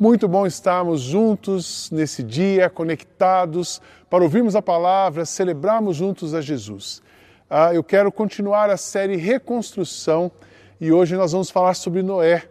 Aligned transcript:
Muito 0.00 0.26
bom 0.26 0.46
estarmos 0.46 1.02
juntos 1.02 1.90
nesse 1.90 2.22
dia, 2.22 2.70
conectados, 2.70 3.82
para 4.08 4.24
ouvirmos 4.24 4.56
a 4.56 4.62
palavra, 4.62 5.26
celebrarmos 5.26 5.94
juntos 5.94 6.32
a 6.32 6.40
Jesus. 6.40 7.02
Ah, 7.50 7.74
eu 7.74 7.84
quero 7.84 8.10
continuar 8.10 8.70
a 8.70 8.78
série 8.78 9.16
Reconstrução 9.16 10.32
e 10.80 10.90
hoje 10.90 11.16
nós 11.16 11.32
vamos 11.32 11.50
falar 11.50 11.74
sobre 11.74 12.02
Noé, 12.02 12.44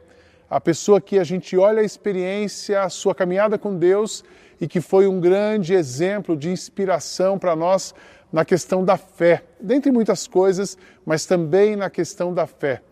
a 0.48 0.62
pessoa 0.62 1.02
que 1.02 1.18
a 1.18 1.24
gente 1.24 1.58
olha 1.58 1.82
a 1.82 1.84
experiência, 1.84 2.84
a 2.84 2.90
sua 2.90 3.16
caminhada 3.16 3.58
com 3.58 3.76
Deus 3.76 4.24
e 4.62 4.68
que 4.68 4.80
foi 4.80 5.08
um 5.08 5.20
grande 5.20 5.74
exemplo 5.74 6.38
de 6.38 6.52
inspiração 6.52 7.40
para 7.40 7.56
nós 7.56 7.96
na 8.32 8.46
questão 8.46 8.86
da 8.86 8.96
fé, 8.96 9.44
dentre 9.60 9.92
muitas 9.92 10.28
coisas, 10.28 10.78
mas 11.04 11.26
também 11.26 11.76
na 11.76 11.90
questão 11.90 12.32
da 12.32 12.46
fé. 12.46 12.84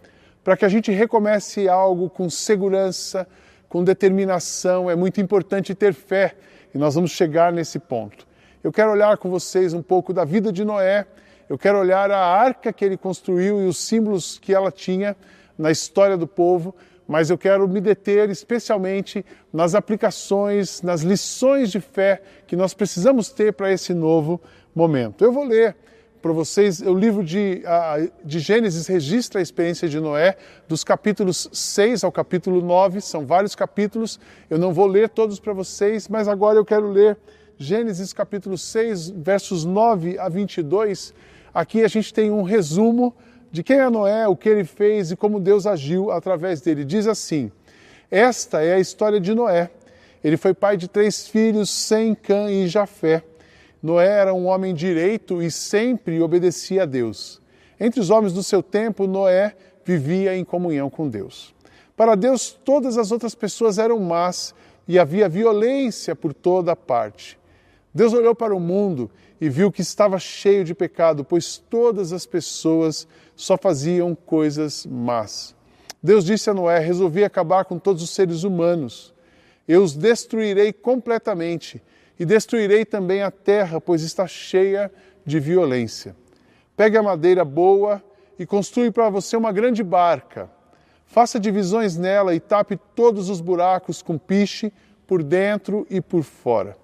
Para 0.44 0.58
que 0.58 0.66
a 0.66 0.70
gente 0.70 0.92
recomece 0.92 1.70
algo 1.70 2.10
com 2.10 2.28
segurança, 2.28 3.28
com 3.78 3.84
determinação, 3.84 4.90
é 4.90 4.96
muito 4.96 5.22
importante 5.22 5.76
ter 5.76 5.94
fé 5.94 6.34
e 6.74 6.80
nós 6.80 6.96
vamos 6.96 7.12
chegar 7.12 7.54
nesse 7.54 7.78
ponto. 7.78 8.26
Eu 8.64 8.72
quero 8.72 8.90
olhar 8.90 9.16
com 9.20 9.30
vocês 9.30 9.72
um 9.72 9.84
pouco 9.84 10.12
da 10.12 10.26
vida 10.26 10.52
de 10.52 10.66
Noé, 10.66 11.06
eu 11.48 11.60
quero 11.60 11.78
olhar 11.78 12.10
a 12.10 12.18
arca 12.18 12.74
que 12.74 12.84
ele 12.84 12.98
construiu 12.98 13.62
e 13.62 13.68
os 13.68 13.78
símbolos 13.78 14.40
que 14.40 14.52
ela 14.52 14.72
tinha 14.72 15.16
na 15.56 15.70
história 15.70 16.18
do 16.18 16.26
povo, 16.26 16.76
mas 17.08 17.30
eu 17.30 17.38
quero 17.38 17.68
me 17.68 17.80
deter 17.80 18.32
especialmente 18.32 19.24
nas 19.54 19.76
aplicações, 19.76 20.82
nas 20.82 21.02
lições 21.02 21.70
de 21.70 21.80
fé 21.80 22.24
que 22.48 22.56
nós 22.56 22.74
precisamos 22.74 23.30
ter 23.30 23.54
para 23.54 23.72
esse 23.72 23.94
novo 23.94 24.42
momento. 24.74 25.24
Eu 25.24 25.32
vou 25.32 25.44
ler 25.44 25.76
para 26.22 26.32
vocês, 26.32 26.82
o 26.82 26.94
livro 26.94 27.24
de, 27.24 27.62
de 28.24 28.40
Gênesis 28.40 28.88
registra 28.88 29.40
a 29.40 29.42
experiência 29.42 29.88
de 29.88 30.00
Noé, 30.00 30.36
dos 30.68 30.84
capítulos 30.84 31.50
6 31.52 32.04
ao 32.04 32.12
capítulo 32.12 32.62
9, 32.62 33.02
são 33.02 33.26
vários 33.26 33.56
capítulos, 33.56 34.20
eu 34.50 34.58
não 34.58 34.74
vou 34.74 34.88
ler 34.88 35.10
todos 35.10 35.40
para 35.40 35.54
vocês, 35.54 36.08
mas 36.08 36.28
agora 36.28 36.58
eu 36.58 36.66
quero 36.66 36.90
ler 36.90 37.18
Gênesis 37.58 38.14
capítulo 38.14 38.58
6, 38.58 39.10
versos 39.10 39.66
9 39.66 40.20
a 40.20 40.30
22. 40.30 41.14
Aqui 41.54 41.84
a 41.84 41.88
gente 41.88 42.14
tem 42.14 42.30
um 42.30 42.44
resumo 42.44 43.16
de 43.52 43.64
quem 43.64 43.78
é 43.78 43.90
Noé, 43.90 44.28
o 44.28 44.36
que 44.36 44.48
ele 44.48 44.64
fez 44.64 45.12
e 45.12 45.16
como 45.16 45.40
Deus 45.40 45.66
agiu 45.66 46.12
através 46.12 46.62
dele. 46.62 46.86
Diz 46.86 47.08
assim: 47.08 47.52
Esta 48.12 48.62
é 48.62 48.74
a 48.74 48.80
história 48.80 49.20
de 49.20 49.34
Noé. 49.34 49.72
Ele 50.24 50.38
foi 50.38 50.54
pai 50.54 50.78
de 50.78 50.88
três 50.88 51.28
filhos, 51.28 51.70
Sem, 51.70 52.14
Cã 52.14 52.52
e 52.52 52.68
Jafé. 52.68 53.24
Noé 53.82 54.08
era 54.08 54.34
um 54.34 54.48
homem 54.48 54.74
direito 54.74 55.42
e 55.42 55.52
sempre 55.52 56.22
obedecia 56.22 56.84
a 56.84 56.86
Deus. 56.86 57.42
Entre 57.80 58.00
os 58.00 58.10
homens 58.10 58.34
do 58.34 58.42
seu 58.42 58.64
tempo, 58.64 59.06
Noé 59.06 59.56
vivia 59.86 60.36
em 60.36 60.44
comunhão 60.44 60.90
com 60.90 61.08
Deus. 61.08 61.54
Para 61.96 62.16
Deus, 62.16 62.52
todas 62.52 62.98
as 62.98 63.12
outras 63.12 63.36
pessoas 63.36 63.78
eram 63.78 64.00
más 64.00 64.54
e 64.88 64.98
havia 64.98 65.30
violência 65.30 66.16
por 66.16 66.34
toda 66.34 66.76
parte. 66.76 67.38
Deus 67.94 68.14
olhou 68.14 68.36
para 68.36 68.56
o 68.56 68.60
mundo 68.60 69.10
e 69.40 69.50
viu 69.50 69.72
que 69.72 69.82
estava 69.82 70.20
cheio 70.20 70.64
de 70.64 70.74
pecado, 70.74 71.24
pois 71.24 71.58
todas 71.58 72.14
as 72.14 72.26
pessoas 72.26 73.08
só 73.36 73.58
faziam 73.58 74.14
coisas 74.16 74.86
más. 74.86 75.56
Deus 76.02 76.26
disse 76.26 76.50
a 76.50 76.54
Noé: 76.54 76.80
Resolvi 76.80 77.24
acabar 77.24 77.66
com 77.66 77.80
todos 77.80 78.04
os 78.04 78.12
seres 78.12 78.44
humanos. 78.44 79.14
Eu 79.68 79.84
os 79.84 79.96
destruirei 79.96 80.72
completamente 80.72 81.82
e 82.20 82.26
destruirei 82.26 82.86
também 82.86 83.22
a 83.22 83.32
terra, 83.32 83.80
pois 83.80 84.02
está 84.02 84.28
cheia 84.28 84.92
de 85.26 85.40
violência. 85.40 86.16
Pegue 86.76 86.98
a 86.98 87.04
madeira 87.04 87.44
boa 87.44 88.02
e 88.38 88.46
construa 88.46 88.92
para 88.92 89.10
você 89.10 89.36
uma 89.36 89.52
grande 89.52 89.84
barca. 89.84 90.50
Faça 91.06 91.40
divisões 91.40 91.98
nela 91.98 92.36
e 92.36 92.40
tape 92.40 92.78
todos 92.96 93.30
os 93.30 93.42
buracos 93.42 94.02
com 94.02 94.18
piche 94.18 94.72
por 95.08 95.24
dentro 95.24 95.88
e 95.90 96.02
por 96.02 96.24
fora. 96.24 96.76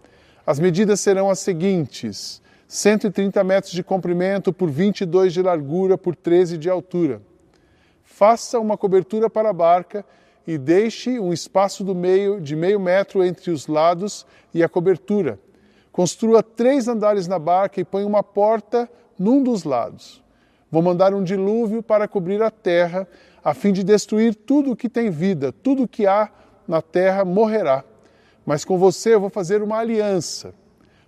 As 0.45 0.59
medidas 0.59 0.99
serão 0.99 1.29
as 1.29 1.39
seguintes: 1.39 2.41
130 2.67 3.43
metros 3.43 3.73
de 3.73 3.83
comprimento 3.83 4.51
por 4.51 4.69
22 4.69 5.33
de 5.33 5.41
largura 5.41 5.97
por 5.97 6.15
13 6.15 6.57
de 6.57 6.69
altura. 6.69 7.21
Faça 8.03 8.59
uma 8.59 8.77
cobertura 8.77 9.29
para 9.29 9.49
a 9.49 9.53
barca 9.53 10.05
e 10.45 10.57
deixe 10.57 11.19
um 11.19 11.31
espaço 11.31 11.83
meio 11.95 12.41
de 12.41 12.55
meio 12.55 12.79
metro 12.79 13.23
entre 13.23 13.51
os 13.51 13.67
lados 13.67 14.25
e 14.53 14.63
a 14.63 14.69
cobertura. 14.69 15.39
Construa 15.91 16.43
três 16.43 16.87
andares 16.87 17.27
na 17.27 17.39
barca 17.39 17.79
e 17.79 17.85
ponha 17.85 18.05
uma 18.05 18.23
porta 18.23 18.89
num 19.17 19.41
dos 19.41 19.63
lados. 19.63 20.23
Vou 20.71 20.81
mandar 20.81 21.13
um 21.13 21.23
dilúvio 21.23 21.83
para 21.83 22.07
cobrir 22.07 22.41
a 22.41 22.49
terra, 22.49 23.07
a 23.43 23.53
fim 23.53 23.71
de 23.71 23.83
destruir 23.83 24.33
tudo 24.33 24.71
o 24.71 24.75
que 24.75 24.89
tem 24.89 25.09
vida, 25.11 25.51
tudo 25.51 25.83
o 25.83 25.87
que 25.87 26.07
há 26.07 26.29
na 26.67 26.81
terra 26.81 27.23
morrerá. 27.23 27.83
Mas 28.45 28.65
com 28.65 28.77
você 28.77 29.13
eu 29.13 29.19
vou 29.19 29.29
fazer 29.29 29.61
uma 29.61 29.77
aliança. 29.77 30.53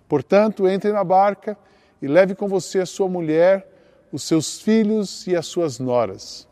Portanto, 0.08 0.68
entre 0.68 0.92
na 0.92 1.02
barca 1.02 1.58
e 2.00 2.06
leve 2.06 2.34
com 2.34 2.46
você 2.46 2.78
a 2.78 2.86
sua 2.86 3.08
mulher, 3.08 3.66
os 4.12 4.22
seus 4.22 4.60
filhos 4.60 5.26
e 5.26 5.34
as 5.34 5.46
suas 5.46 5.78
noras. 5.78 6.46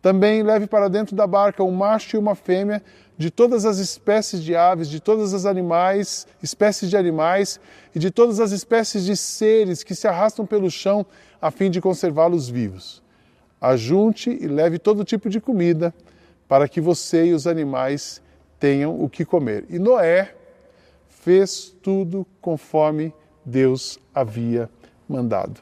Também 0.00 0.42
leve 0.42 0.66
para 0.66 0.88
dentro 0.88 1.16
da 1.16 1.26
barca 1.26 1.62
um 1.62 1.72
macho 1.72 2.16
e 2.16 2.18
uma 2.18 2.34
fêmea 2.34 2.82
de 3.16 3.30
todas 3.30 3.64
as 3.64 3.78
espécies 3.78 4.42
de 4.42 4.54
aves, 4.54 4.88
de 4.88 5.00
todas 5.00 5.34
as 5.34 5.44
animais, 5.44 6.26
espécies 6.40 6.88
de 6.88 6.96
animais 6.96 7.58
e 7.92 7.98
de 7.98 8.10
todas 8.10 8.38
as 8.38 8.52
espécies 8.52 9.04
de 9.04 9.16
seres 9.16 9.82
que 9.82 9.94
se 9.94 10.06
arrastam 10.06 10.46
pelo 10.46 10.70
chão 10.70 11.04
a 11.42 11.50
fim 11.50 11.68
de 11.68 11.80
conservá-los 11.80 12.48
vivos. 12.48 13.02
Ajunte 13.60 14.30
e 14.30 14.46
leve 14.46 14.78
todo 14.78 15.04
tipo 15.04 15.28
de 15.28 15.40
comida 15.40 15.92
para 16.46 16.68
que 16.68 16.80
você 16.80 17.26
e 17.26 17.34
os 17.34 17.48
animais 17.48 18.22
tenham 18.60 19.02
o 19.02 19.08
que 19.08 19.24
comer. 19.24 19.64
E 19.68 19.80
Noé 19.80 20.32
fez 21.08 21.74
tudo 21.82 22.24
conforme 22.40 23.12
Deus 23.44 23.98
havia 24.14 24.70
mandado. 25.08 25.60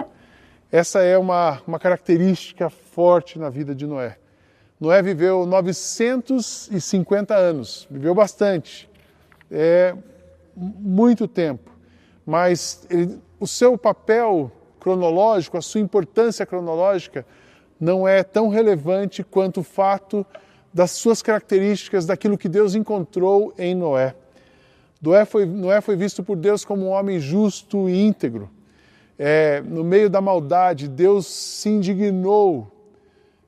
Essa 0.70 1.00
é 1.00 1.16
uma, 1.16 1.62
uma 1.66 1.78
característica 1.78 2.68
forte 2.68 3.38
na 3.38 3.48
vida 3.48 3.74
de 3.74 3.86
Noé. 3.86 4.18
Noé 4.78 5.00
viveu 5.00 5.46
950 5.46 7.34
anos, 7.34 7.86
viveu 7.90 8.14
bastante, 8.14 8.90
é 9.50 9.96
muito 10.54 11.26
tempo, 11.26 11.70
mas 12.26 12.86
ele, 12.90 13.18
o 13.40 13.46
seu 13.46 13.78
papel 13.78 14.52
cronológico, 14.78 15.56
a 15.56 15.62
sua 15.62 15.80
importância 15.80 16.44
cronológica, 16.44 17.24
não 17.80 18.06
é 18.06 18.22
tão 18.22 18.48
relevante 18.48 19.24
quanto 19.24 19.60
o 19.60 19.64
fato 19.64 20.26
das 20.72 20.90
suas 20.90 21.22
características, 21.22 22.04
daquilo 22.04 22.36
que 22.36 22.48
Deus 22.48 22.74
encontrou 22.74 23.54
em 23.56 23.74
Noé. 23.74 24.14
Noé 25.00 25.24
foi, 25.24 25.46
Noé 25.46 25.80
foi 25.80 25.96
visto 25.96 26.22
por 26.22 26.36
Deus 26.36 26.66
como 26.66 26.86
um 26.86 26.90
homem 26.90 27.18
justo 27.18 27.88
e 27.88 27.98
íntegro. 27.98 28.50
É, 29.18 29.62
no 29.62 29.82
meio 29.82 30.10
da 30.10 30.20
maldade, 30.20 30.86
Deus 30.86 31.26
se 31.26 31.70
indignou 31.70 32.75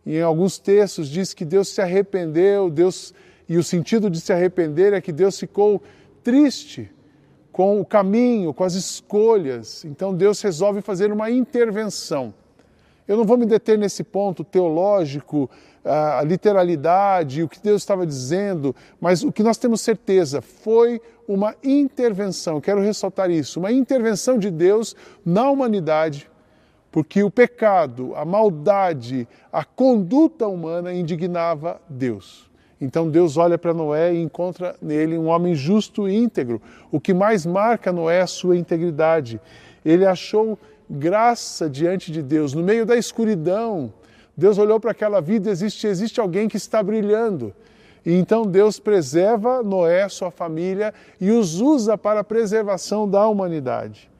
em 0.07 0.21
alguns 0.23 0.59
textos 0.59 1.09
diz 1.09 1.35
que 1.35 1.45
Deus 1.45 1.69
se 1.69 1.81
arrependeu, 1.81 2.71
Deus 2.71 3.13
e 3.49 3.57
o 3.57 3.63
sentido 3.63 4.11
de 4.11 4.21
se 4.21 4.33
arrepender 4.33 4.93
é 4.93 5.01
que 5.01 5.13
Deus 5.13 5.39
ficou 5.39 5.83
triste 6.23 6.91
com 7.51 7.81
o 7.81 7.85
caminho, 7.85 8.53
com 8.53 8.63
as 8.63 8.75
escolhas. 8.75 9.85
Então 9.85 10.15
Deus 10.15 10.41
resolve 10.43 10.83
fazer 10.83 11.11
uma 11.11 11.31
intervenção. 11.31 12.35
Eu 13.07 13.17
não 13.17 13.25
vou 13.25 13.39
me 13.39 13.47
deter 13.47 13.79
nesse 13.79 14.05
ponto 14.05 14.45
teológico, 14.45 15.49
a 15.83 16.23
literalidade, 16.23 17.43
o 17.43 17.49
que 17.49 17.59
Deus 17.59 17.81
estava 17.81 18.07
dizendo, 18.07 18.77
mas 19.01 19.23
o 19.23 19.33
que 19.33 19.43
nós 19.43 19.57
temos 19.57 19.81
certeza 19.81 20.43
foi 20.43 21.01
uma 21.27 21.55
intervenção. 21.65 22.61
Quero 22.61 22.83
ressaltar 22.83 23.31
isso, 23.31 23.59
uma 23.59 23.73
intervenção 23.73 24.39
de 24.39 24.51
Deus 24.51 24.95
na 25.25 25.51
humanidade 25.51 26.29
porque 26.99 27.23
o 27.23 27.31
pecado, 27.31 28.13
a 28.17 28.25
maldade, 28.25 29.29
a 29.53 29.65
conduta 29.65 30.49
humana 30.49 30.93
indignava 30.93 31.81
Deus. 31.89 32.51
Então 32.81 33.09
Deus 33.09 33.37
olha 33.37 33.57
para 33.57 33.73
Noé 33.73 34.13
e 34.13 34.21
encontra 34.21 34.75
nele 34.83 35.17
um 35.17 35.29
homem 35.29 35.55
justo 35.55 36.09
e 36.09 36.17
íntegro. 36.17 36.61
O 36.91 36.99
que 36.99 37.15
mais 37.15 37.47
marca 37.47 37.93
Noé 37.93 38.17
é 38.17 38.23
a 38.23 38.27
sua 38.27 38.57
integridade. 38.57 39.41
Ele 39.85 40.05
achou 40.05 40.59
graça 40.91 41.71
diante 41.71 42.11
de 42.11 42.21
Deus. 42.21 42.53
No 42.53 42.65
meio 42.65 42.85
da 42.85 42.97
escuridão, 42.97 43.93
Deus 44.37 44.59
olhou 44.59 44.81
para 44.81 44.91
aquela 44.91 45.21
vida, 45.21 45.51
existe, 45.51 45.87
existe 45.87 46.19
alguém 46.19 46.49
que 46.49 46.57
está 46.57 46.83
brilhando. 46.83 47.55
E 48.05 48.13
então 48.13 48.43
Deus 48.43 48.81
preserva 48.81 49.63
Noé, 49.63 50.09
sua 50.09 50.33
família, 50.33 50.93
e 51.21 51.31
os 51.31 51.61
usa 51.61 51.97
para 51.97 52.19
a 52.19 52.25
preservação 52.25 53.09
da 53.09 53.25
humanidade. 53.29 54.11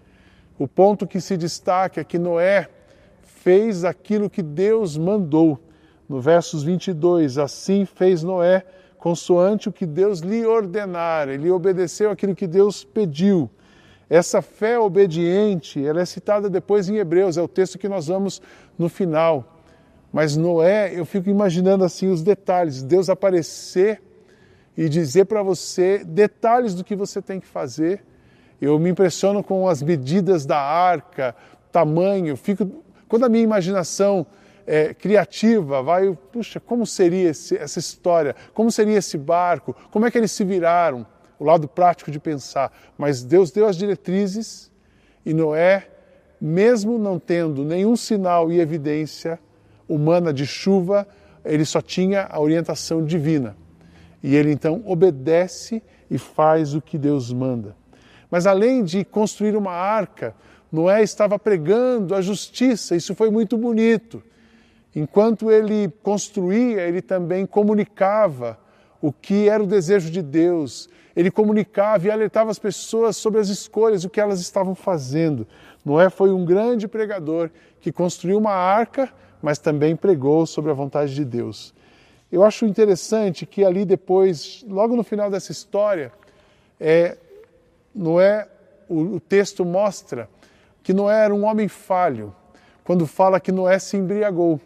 O 0.59 0.67
ponto 0.67 1.07
que 1.07 1.21
se 1.21 1.37
destaca 1.37 2.01
é 2.01 2.05
que 2.05 2.19
Noé 2.19 2.69
fez 3.23 3.85
aquilo 3.85 4.29
que 4.29 4.43
Deus 4.43 4.97
mandou. 4.97 5.61
No 6.09 6.21
versos 6.21 6.65
22, 6.65 7.39
assim 7.39 7.85
fez 7.85 8.23
Noé, 8.23 8.65
consoante 8.99 9.69
o 9.69 9.73
que 9.73 9.87
Deus 9.87 10.21
lhe 10.21 10.45
ordenara, 10.45 11.33
ele 11.33 11.51
obedeceu 11.51 12.11
aquilo 12.11 12.35
que 12.35 12.47
Deus 12.47 12.83
pediu. 12.83 13.49
Essa 14.11 14.43
fé 14.43 14.79
obediente, 14.79 15.85
ela 15.85 16.01
é 16.01 16.05
citada 16.05 16.51
depois 16.51 16.89
em 16.89 16.97
Hebreus, 16.97 17.37
é 17.37 17.43
o 17.43 17.47
texto 17.47 17.79
que 17.79 17.89
nós 17.89 18.09
vamos 18.09 18.43
no 18.79 18.89
final. 18.89 19.59
Mas 20.13 20.37
Noé, 20.37 20.99
eu 20.99 21.05
fico 21.05 21.29
imaginando 21.29 21.85
assim 21.85 22.09
os 22.09 22.23
detalhes, 22.23 22.83
Deus 22.83 23.11
aparecer 23.11 24.03
e 24.77 24.89
dizer 24.89 25.27
para 25.27 25.43
você 25.43 26.03
detalhes 26.05 26.75
do 26.75 26.83
que 26.83 26.97
você 26.97 27.21
tem 27.21 27.39
que 27.39 27.47
fazer. 27.47 28.03
Eu 28.61 28.79
me 28.79 28.91
impressiono 28.91 29.43
com 29.43 29.69
as 29.69 29.83
medidas 29.83 30.45
da 30.45 30.59
arca, 30.59 31.35
tamanho, 31.71 32.37
fico 32.37 32.83
quando 33.09 33.25
a 33.25 33.29
minha 33.29 33.43
imaginação 33.43 34.27
é, 34.67 34.93
criativa 34.93 35.83
vai, 35.83 36.15
puxa, 36.31 36.61
como 36.61 36.87
seria 36.87 37.31
esse, 37.31 37.57
essa 37.57 37.79
história? 37.79 38.37
Como 38.53 38.71
seria 38.71 38.99
esse 38.99 39.17
barco? 39.17 39.75
Como 39.91 40.05
é 40.05 40.11
que 40.11 40.19
eles 40.19 40.31
se 40.31 40.45
viraram? 40.45 41.07
O 41.39 41.45
lado 41.45 41.67
prático 41.67 42.11
de 42.11 42.21
pensar. 42.21 42.71
Mas 42.99 43.23
Deus 43.23 43.51
deu 43.51 43.67
as 43.67 43.77
diretrizes 43.77 44.71
e 45.25 45.33
Noé, 45.33 45.89
mesmo 46.39 46.99
não 46.99 47.19
tendo 47.19 47.65
nenhum 47.65 47.97
sinal 47.97 48.53
e 48.53 48.61
evidência 48.61 49.39
humana 49.89 50.33
de 50.33 50.47
chuva, 50.47 51.09
ele 51.45 51.65
só 51.65 51.81
tinha 51.81 52.27
a 52.29 52.39
orientação 52.39 53.03
divina. 53.05 53.57
E 54.23 54.37
ele 54.37 54.53
então 54.53 54.83
obedece 54.85 55.83
e 56.11 56.19
faz 56.19 56.75
o 56.75 56.83
que 56.83 56.99
Deus 56.99 57.33
manda. 57.33 57.75
Mas 58.31 58.47
além 58.47 58.85
de 58.85 59.05
construir 59.05 59.57
uma 59.57 59.73
arca, 59.73 60.35
Noé 60.71 61.03
estava 61.03 61.39
pregando 61.39 62.15
a 62.15 62.21
justiça, 62.21 62.95
isso 62.95 63.15
foi 63.15 63.31
muito 63.31 63.57
bonito. 63.57 64.23
Enquanto 64.95 65.51
ele 65.51 65.91
construía, 66.03 66.83
ele 66.83 67.01
também 67.01 67.47
comunicava 67.47 68.59
o 69.01 69.13
que 69.13 69.49
era 69.49 69.63
o 69.63 69.67
desejo 69.67 70.11
de 70.11 70.23
Deus. 70.23 70.89
Ele 71.15 71.31
comunicava 71.31 72.07
e 72.07 72.11
alertava 72.11 72.51
as 72.51 72.59
pessoas 72.59 73.17
sobre 73.17 73.41
as 73.41 73.49
escolhas, 73.49 74.05
o 74.05 74.11
que 74.11 74.21
elas 74.21 74.41
estavam 74.41 74.75
fazendo. 74.75 75.47
Noé 75.85 76.11
foi 76.11 76.31
um 76.31 76.45
grande 76.45 76.87
pregador 76.87 77.51
que 77.81 77.91
construiu 77.93 78.39
uma 78.39 78.53
arca, 78.53 79.09
mas 79.41 79.59
também 79.59 79.97
pregou 79.97 80.47
sobre 80.47 80.71
a 80.71 80.75
vontade 80.75 81.15
de 81.15 81.25
Deus. 81.25 81.73
Eu 82.31 82.45
acho 82.45 82.67
interessante 82.67 83.47
que 83.47 83.65
ali 83.65 83.85
depois, 83.85 84.65
logo 84.69 84.95
no 84.95 85.03
final 85.03 85.31
dessa 85.31 85.51
história, 85.51 86.13
é, 86.79 87.17
Noé, 87.99 88.47
o, 88.89 89.19
texto 89.19 89.65
mostra 89.65 90.31
que 90.85 90.95
Noé 90.95 91.25
era 91.25 91.35
um 91.35 91.45
homem 91.45 91.67
falho, 91.67 92.33
quando 92.85 93.09
fala 93.09 93.41
que 93.41 93.51
Noé 93.51 93.77
se 93.81 93.97
embriagou. 93.97 94.61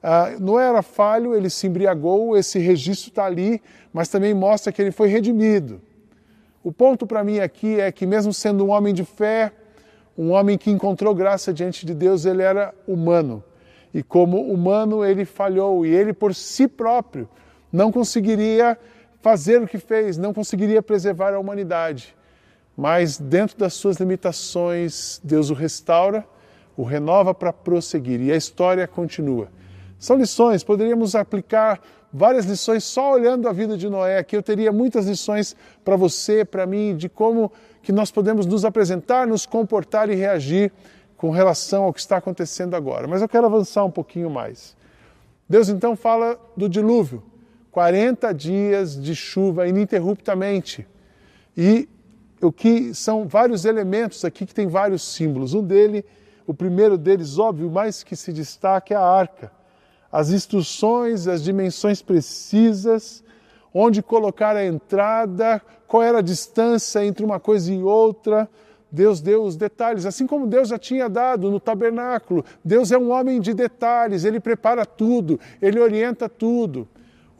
Ah, 0.00 0.30
Noé 0.38 0.68
era 0.68 0.80
falho, 0.80 1.34
ele 1.34 1.50
se 1.50 1.66
embriagou, 1.66 2.36
esse 2.36 2.60
registro 2.60 3.08
está 3.10 3.24
ali, 3.24 3.60
mas 3.92 4.08
também 4.08 4.32
mostra 4.32 4.72
que 4.72 4.80
ele 4.80 4.92
foi 4.92 5.08
redimido. 5.08 5.82
O 6.62 6.70
ponto 6.70 7.04
para 7.04 7.24
mim 7.24 7.40
aqui 7.40 7.80
é 7.80 7.90
que, 7.90 8.06
mesmo 8.06 8.32
sendo 8.32 8.64
um 8.64 8.70
homem 8.70 8.94
de 8.94 9.04
fé, 9.04 9.50
um 10.16 10.30
homem 10.30 10.56
que 10.56 10.70
encontrou 10.70 11.12
graça 11.12 11.52
diante 11.52 11.84
de 11.84 11.92
Deus, 11.92 12.24
ele 12.24 12.42
era 12.42 12.72
humano. 12.86 13.42
E 13.92 14.04
como 14.04 14.40
humano, 14.40 15.04
ele 15.04 15.24
falhou, 15.24 15.84
e 15.84 15.90
ele 15.90 16.12
por 16.12 16.32
si 16.32 16.68
próprio 16.68 17.28
não 17.72 17.90
conseguiria 17.90 18.78
fazer 19.20 19.60
o 19.60 19.66
que 19.66 19.78
fez, 19.78 20.16
não 20.16 20.32
conseguiria 20.32 20.80
preservar 20.80 21.34
a 21.34 21.40
humanidade 21.40 22.14
mas 22.76 23.18
dentro 23.18 23.58
das 23.58 23.74
suas 23.74 23.98
limitações, 23.98 25.20
Deus 25.22 25.50
o 25.50 25.54
restaura, 25.54 26.26
o 26.76 26.82
renova 26.82 27.34
para 27.34 27.52
prosseguir 27.52 28.20
e 28.20 28.32
a 28.32 28.36
história 28.36 28.86
continua. 28.86 29.48
São 29.98 30.16
lições, 30.16 30.64
poderíamos 30.64 31.14
aplicar 31.14 31.80
várias 32.12 32.44
lições 32.44 32.84
só 32.84 33.12
olhando 33.12 33.48
a 33.48 33.52
vida 33.52 33.76
de 33.76 33.88
Noé. 33.88 34.18
Aqui 34.18 34.36
eu 34.36 34.42
teria 34.42 34.72
muitas 34.72 35.06
lições 35.06 35.56
para 35.84 35.96
você, 35.96 36.44
para 36.44 36.66
mim, 36.66 36.96
de 36.96 37.08
como 37.08 37.52
que 37.82 37.92
nós 37.92 38.10
podemos 38.10 38.46
nos 38.46 38.64
apresentar, 38.64 39.26
nos 39.26 39.46
comportar 39.46 40.10
e 40.10 40.14
reagir 40.14 40.72
com 41.16 41.30
relação 41.30 41.84
ao 41.84 41.92
que 41.92 42.00
está 42.00 42.16
acontecendo 42.16 42.74
agora. 42.74 43.06
Mas 43.06 43.22
eu 43.22 43.28
quero 43.28 43.46
avançar 43.46 43.84
um 43.84 43.90
pouquinho 43.90 44.28
mais. 44.28 44.76
Deus 45.48 45.68
então 45.68 45.94
fala 45.94 46.38
do 46.56 46.68
dilúvio, 46.68 47.22
40 47.70 48.32
dias 48.32 49.00
de 49.00 49.14
chuva 49.14 49.68
ininterruptamente. 49.68 50.86
E 51.56 51.88
o 52.42 52.50
que 52.52 52.92
são 52.92 53.26
vários 53.26 53.64
elementos 53.64 54.24
aqui 54.24 54.44
que 54.44 54.54
tem 54.54 54.66
vários 54.66 55.02
símbolos. 55.02 55.54
Um 55.54 55.62
dele, 55.62 56.04
o 56.46 56.52
primeiro 56.52 56.98
deles, 56.98 57.38
óbvio, 57.38 57.70
mais 57.70 58.02
que 58.02 58.16
se 58.16 58.32
destaca 58.32 58.92
é 58.92 58.96
a 58.96 59.00
arca. 59.00 59.52
As 60.10 60.30
instruções, 60.30 61.28
as 61.28 61.42
dimensões 61.42 62.02
precisas, 62.02 63.22
onde 63.72 64.02
colocar 64.02 64.56
a 64.56 64.66
entrada, 64.66 65.62
qual 65.86 66.02
era 66.02 66.18
a 66.18 66.22
distância 66.22 67.04
entre 67.04 67.24
uma 67.24 67.38
coisa 67.38 67.72
e 67.72 67.82
outra. 67.82 68.48
Deus 68.90 69.22
deu 69.22 69.44
os 69.44 69.56
detalhes, 69.56 70.04
assim 70.04 70.26
como 70.26 70.46
Deus 70.46 70.68
já 70.68 70.78
tinha 70.78 71.08
dado 71.08 71.50
no 71.50 71.60
tabernáculo. 71.60 72.44
Deus 72.62 72.92
é 72.92 72.98
um 72.98 73.10
homem 73.10 73.40
de 73.40 73.54
detalhes, 73.54 74.24
ele 74.24 74.40
prepara 74.40 74.84
tudo, 74.84 75.40
ele 75.62 75.80
orienta 75.80 76.28
tudo. 76.28 76.86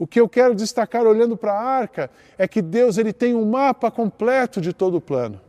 O 0.03 0.05
que 0.05 0.19
eu 0.19 0.27
quero 0.27 0.53
destacar 0.53 1.07
olhando 1.07 1.37
para 1.37 1.53
a 1.53 1.63
arca 1.63 2.11
é 2.37 2.45
que 2.45 2.61
Deus 2.61 2.97
ele 2.97 3.13
tem 3.13 3.33
um 3.33 3.45
mapa 3.45 3.89
completo 3.89 4.59
de 4.59 4.73
todo 4.73 4.97
o 4.97 5.01
plano. 5.01 5.39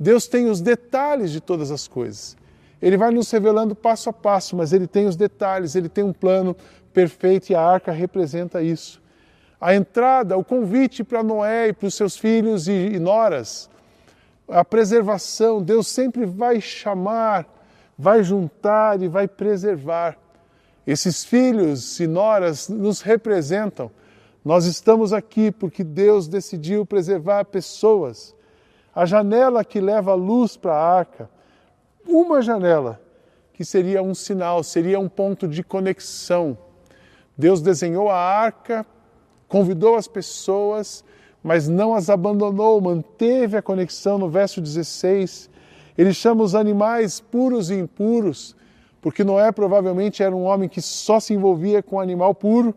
Deus 0.00 0.26
tem 0.26 0.50
os 0.50 0.60
detalhes 0.60 1.30
de 1.30 1.40
todas 1.40 1.70
as 1.70 1.86
coisas. 1.86 2.36
Ele 2.82 2.96
vai 2.96 3.12
nos 3.12 3.30
revelando 3.30 3.72
passo 3.72 4.10
a 4.10 4.12
passo, 4.12 4.56
mas 4.56 4.72
ele 4.72 4.88
tem 4.88 5.06
os 5.06 5.14
detalhes, 5.14 5.76
ele 5.76 5.88
tem 5.88 6.02
um 6.02 6.12
plano 6.12 6.56
perfeito 6.92 7.50
e 7.50 7.54
a 7.54 7.60
arca 7.60 7.92
representa 7.92 8.60
isso. 8.60 9.00
A 9.60 9.76
entrada, 9.76 10.36
o 10.36 10.42
convite 10.42 11.04
para 11.04 11.22
Noé 11.22 11.68
e 11.68 11.72
para 11.72 11.86
os 11.86 11.94
seus 11.94 12.16
filhos 12.16 12.66
e, 12.66 12.72
e 12.72 12.98
noras, 12.98 13.70
a 14.48 14.64
preservação, 14.64 15.62
Deus 15.62 15.86
sempre 15.86 16.26
vai 16.26 16.60
chamar, 16.60 17.46
vai 17.96 18.24
juntar 18.24 19.00
e 19.00 19.06
vai 19.06 19.28
preservar. 19.28 20.18
Esses 20.84 21.22
filhos 21.24 22.00
e 22.00 22.08
noras 22.08 22.68
nos 22.68 23.02
representam. 23.02 23.92
Nós 24.44 24.64
estamos 24.64 25.12
aqui 25.12 25.50
porque 25.50 25.84
Deus 25.84 26.26
decidiu 26.26 26.86
preservar 26.86 27.44
pessoas. 27.44 28.34
A 28.94 29.04
janela 29.04 29.64
que 29.64 29.80
leva 29.80 30.12
a 30.12 30.14
luz 30.14 30.56
para 30.56 30.72
a 30.72 30.98
arca, 30.98 31.30
uma 32.06 32.40
janela 32.40 33.00
que 33.52 33.64
seria 33.64 34.02
um 34.02 34.14
sinal, 34.14 34.62
seria 34.62 34.98
um 34.98 35.08
ponto 35.08 35.46
de 35.46 35.62
conexão. 35.62 36.56
Deus 37.36 37.60
desenhou 37.60 38.08
a 38.08 38.16
arca, 38.16 38.86
convidou 39.46 39.96
as 39.96 40.08
pessoas, 40.08 41.04
mas 41.42 41.68
não 41.68 41.94
as 41.94 42.08
abandonou, 42.08 42.80
manteve 42.80 43.56
a 43.56 43.62
conexão 43.62 44.18
no 44.18 44.28
verso 44.28 44.60
16. 44.60 45.50
Ele 45.96 46.14
chama 46.14 46.42
os 46.42 46.54
animais 46.54 47.20
puros 47.20 47.70
e 47.70 47.74
impuros 47.74 48.56
porque 49.00 49.24
Noé 49.24 49.50
provavelmente 49.50 50.22
era 50.22 50.34
um 50.34 50.44
homem 50.44 50.68
que 50.68 50.82
só 50.82 51.18
se 51.18 51.32
envolvia 51.32 51.82
com 51.82 51.98
animal 51.98 52.34
puro, 52.34 52.74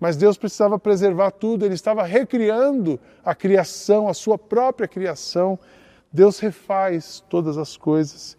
mas 0.00 0.16
Deus 0.16 0.38
precisava 0.38 0.78
preservar 0.78 1.30
tudo, 1.30 1.66
ele 1.66 1.74
estava 1.74 2.02
recriando 2.02 2.98
a 3.22 3.34
criação, 3.34 4.08
a 4.08 4.14
sua 4.14 4.38
própria 4.38 4.88
criação. 4.88 5.58
Deus 6.10 6.40
refaz 6.40 7.22
todas 7.28 7.58
as 7.58 7.76
coisas 7.76 8.36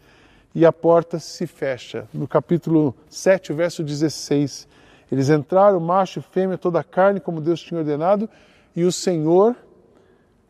e 0.55 0.65
a 0.65 0.73
porta 0.73 1.19
se 1.19 1.45
fecha. 1.45 2.07
No 2.11 2.27
capítulo 2.27 2.95
7, 3.07 3.53
verso 3.53 3.83
16, 3.83 4.67
eles 5.11 5.29
entraram, 5.29 5.79
macho 5.79 6.19
e 6.19 6.23
fêmea, 6.23 6.57
toda 6.57 6.79
a 6.79 6.83
carne, 6.83 7.19
como 7.19 7.39
Deus 7.39 7.61
tinha 7.61 7.79
ordenado, 7.79 8.27
e 8.75 8.83
o 8.83 8.91
Senhor 8.91 9.55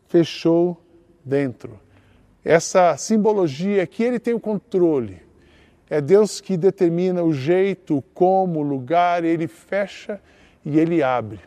fechou 0.08 0.80
dentro. 1.22 1.78
Essa 2.42 2.96
simbologia 2.96 3.86
que 3.86 4.02
ele 4.02 4.18
tem 4.18 4.32
o 4.32 4.40
controle, 4.40 5.20
é 5.90 6.00
Deus 6.00 6.40
que 6.40 6.56
determina 6.56 7.22
o 7.22 7.34
jeito, 7.34 8.02
como, 8.14 8.60
o 8.60 8.62
lugar, 8.62 9.24
ele 9.24 9.46
fecha 9.46 10.18
e 10.64 10.78
ele 10.78 11.02
abre. 11.02 11.40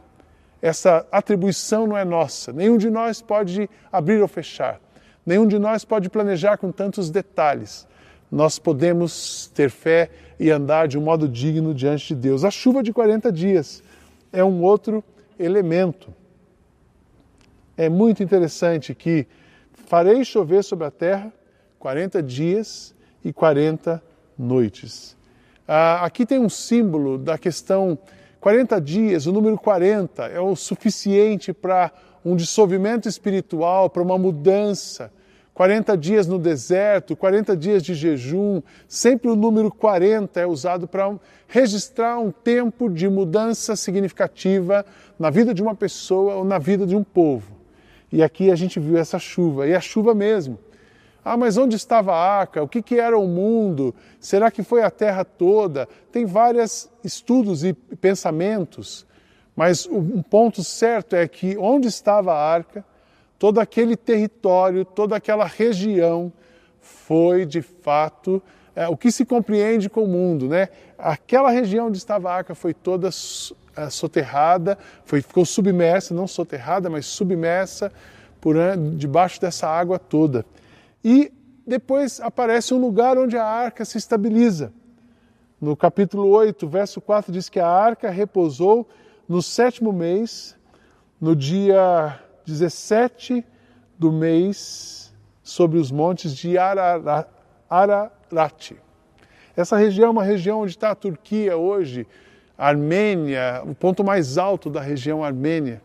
Essa 0.62 1.06
atribuição 1.12 1.86
não 1.86 1.98
é 1.98 2.04
nossa. 2.04 2.52
Nenhum 2.52 2.78
de 2.78 2.90
nós 2.90 3.22
pode 3.22 3.70
abrir 3.92 4.22
ou 4.22 4.28
fechar. 4.28 4.80
Nenhum 5.26 5.48
de 5.48 5.60
nós 5.60 5.86
pode 5.86 6.10
planejar 6.10 6.58
com 6.58 6.72
tantos 6.72 7.10
detalhes. 7.10 7.88
Nós 8.32 8.58
podemos 8.58 9.52
ter 9.54 9.70
fé 9.70 10.10
e 10.40 10.50
andar 10.50 10.88
de 10.88 10.98
um 10.98 11.02
modo 11.02 11.28
digno 11.28 11.74
diante 11.74 12.08
de 12.08 12.16
Deus. 12.16 12.44
A 12.44 12.52
chuva 12.52 12.82
de 12.82 12.92
40 12.92 13.32
dias 13.32 13.84
é 14.32 14.44
um 14.44 14.62
outro 14.64 15.04
elemento. 15.40 16.14
É 17.78 17.90
muito 17.90 18.24
interessante 18.24 18.94
que 18.96 19.28
farei 19.88 20.24
chover 20.24 20.64
sobre 20.64 20.86
a 20.86 20.92
terra 20.92 21.32
40 21.80 22.24
dias 22.24 22.96
e 23.24 23.32
40 23.32 24.02
noites. 24.38 25.16
Ah, 25.68 26.06
aqui 26.06 26.26
tem 26.26 26.40
um 26.40 26.50
símbolo 26.50 27.18
da 27.18 27.38
questão 27.38 27.98
40 28.46 28.80
dias, 28.80 29.25
o 29.25 29.32
número 29.32 29.58
40 29.58 30.28
é 30.28 30.40
o 30.40 30.56
suficiente 30.56 31.52
para 31.52 31.92
um 32.24 32.36
dissolvimento 32.36 33.10
espiritual, 33.10 33.90
para 33.90 34.04
uma 34.04 34.20
mudança. 34.20 35.12
40 35.56 35.98
dias 35.98 36.28
no 36.28 36.38
deserto, 36.38 37.16
40 37.16 37.58
dias 37.58 37.82
de 37.82 37.96
jejum, 37.96 38.62
sempre 38.88 39.32
o 39.32 39.36
número 39.36 39.72
40 39.72 40.40
é 40.40 40.46
usado 40.46 40.88
para 40.88 41.12
registrar 41.48 42.20
um 42.20 42.30
tempo 42.30 42.88
de 42.88 43.10
mudança 43.10 43.75
significativa 43.75 44.86
na 45.18 45.32
vida 45.32 45.52
de 45.52 45.64
uma 45.64 45.74
pessoa 45.74 46.36
ou 46.36 46.46
na 46.46 46.60
vida 46.60 46.86
de 46.86 46.96
um 46.96 47.04
povo. 47.04 47.52
E 48.12 48.22
aqui 48.22 48.52
a 48.52 48.56
gente 48.56 48.80
viu 48.80 48.96
essa 48.96 49.18
chuva, 49.18 49.68
e 49.68 49.72
é 49.72 49.75
a 49.75 49.82
chuva 49.82 50.14
mesmo. 50.14 50.60
Ah, 51.25 51.36
mas 51.36 51.58
onde 51.58 51.75
estava 51.75 52.13
a 52.13 52.39
arca? 52.39 52.62
O 52.62 52.67
que, 52.67 52.84
que 52.84 53.00
era 53.00 53.17
o 53.17 53.27
mundo? 53.27 53.96
Será 54.20 54.51
que 54.51 54.62
foi 54.62 54.84
a 54.84 54.91
terra 54.91 55.25
toda? 55.25 55.89
Tem 56.12 56.24
vários 56.24 56.88
estudos 57.03 57.63
e 57.63 57.74
pensamentos, 57.74 59.08
Mas 59.55 59.88
um 59.88 60.22
ponto 60.22 60.63
certo 60.63 61.15
é 61.15 61.27
que 61.27 61.58
onde 61.58 61.88
estava 61.88 62.34
a 62.34 62.38
arca, 62.38 62.86
todo 63.39 63.60
aquele 63.60 63.96
território, 63.96 64.86
toda 64.86 65.15
aquela 65.15 65.46
região 65.46 66.32
foi 66.79 67.46
de 67.46 67.62
fato 67.62 68.44
é, 68.75 68.88
o 68.89 68.98
que 68.98 69.10
se 69.10 69.25
compreende 69.25 69.89
com 69.89 70.03
o 70.03 70.08
mundo, 70.08 70.50
né? 70.50 70.67
Aquela 70.98 71.50
região 71.50 71.88
onde 71.88 71.98
estava 71.98 72.29
a 72.29 72.36
arca 72.36 72.53
foi 72.53 72.74
toda 72.74 73.08
é, 73.08 73.89
soterrada, 73.89 74.77
foi, 75.05 75.22
ficou 75.22 75.46
submersa, 75.46 76.13
não 76.13 76.27
soterrada, 76.27 76.89
mas 76.89 77.05
submersa 77.05 77.91
por 78.41 78.55
debaixo 78.96 79.39
dessa 79.39 79.67
água 79.67 79.98
toda. 79.98 80.46
E 81.08 81.32
depois 81.68 82.20
aparece 82.20 82.74
um 82.74 82.80
lugar 82.80 83.16
onde 83.16 83.38
a 83.38 83.46
arca 83.46 83.86
se 83.86 83.96
estabiliza. 83.96 84.74
No 85.62 85.78
capítulo 85.78 86.28
8, 86.30 86.68
verso 86.68 87.00
4 87.00 87.32
diz 87.32 87.48
que 87.48 87.60
a 87.60 87.68
arca 87.68 88.10
repousou 88.10 88.90
no 89.30 89.40
sétimo 89.40 89.94
mês, 89.94 90.58
no 91.22 91.36
dia 91.36 92.20
17 92.44 93.46
do 94.00 94.12
mês, 94.12 95.14
sobre 95.44 95.78
os 95.78 95.92
montes 95.92 96.36
de 96.36 96.58
Ararat. 96.58 97.28
Essa 99.56 99.78
região 99.78 100.08
é 100.08 100.10
uma 100.10 100.24
região 100.24 100.62
onde 100.62 100.72
está 100.72 100.90
a 100.90 100.96
Turquia 100.96 101.56
hoje, 101.56 102.08
a 102.58 102.68
Armênia, 102.68 103.62
o 103.64 103.76
ponto 103.76 104.04
mais 104.04 104.40
alto 104.40 104.72
da 104.72 104.82
região 104.82 105.24
armênia. 105.24 105.84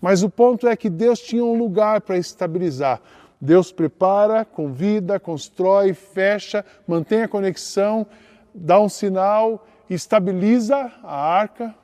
Mas 0.00 0.22
o 0.22 0.30
ponto 0.30 0.66
é 0.66 0.74
que 0.74 0.88
Deus 0.88 1.20
tinha 1.20 1.44
um 1.44 1.58
lugar 1.58 2.00
para 2.00 2.16
estabilizar. 2.16 3.02
Deus 3.40 3.72
prepara, 3.72 4.44
convida, 4.44 5.20
constrói, 5.20 5.92
fecha, 5.92 6.64
mantém 6.86 7.22
a 7.22 7.28
conexão, 7.28 8.06
dá 8.54 8.80
um 8.80 8.88
sinal, 8.88 9.66
estabiliza 9.88 10.90
a 11.02 11.16
arca, 11.16 11.74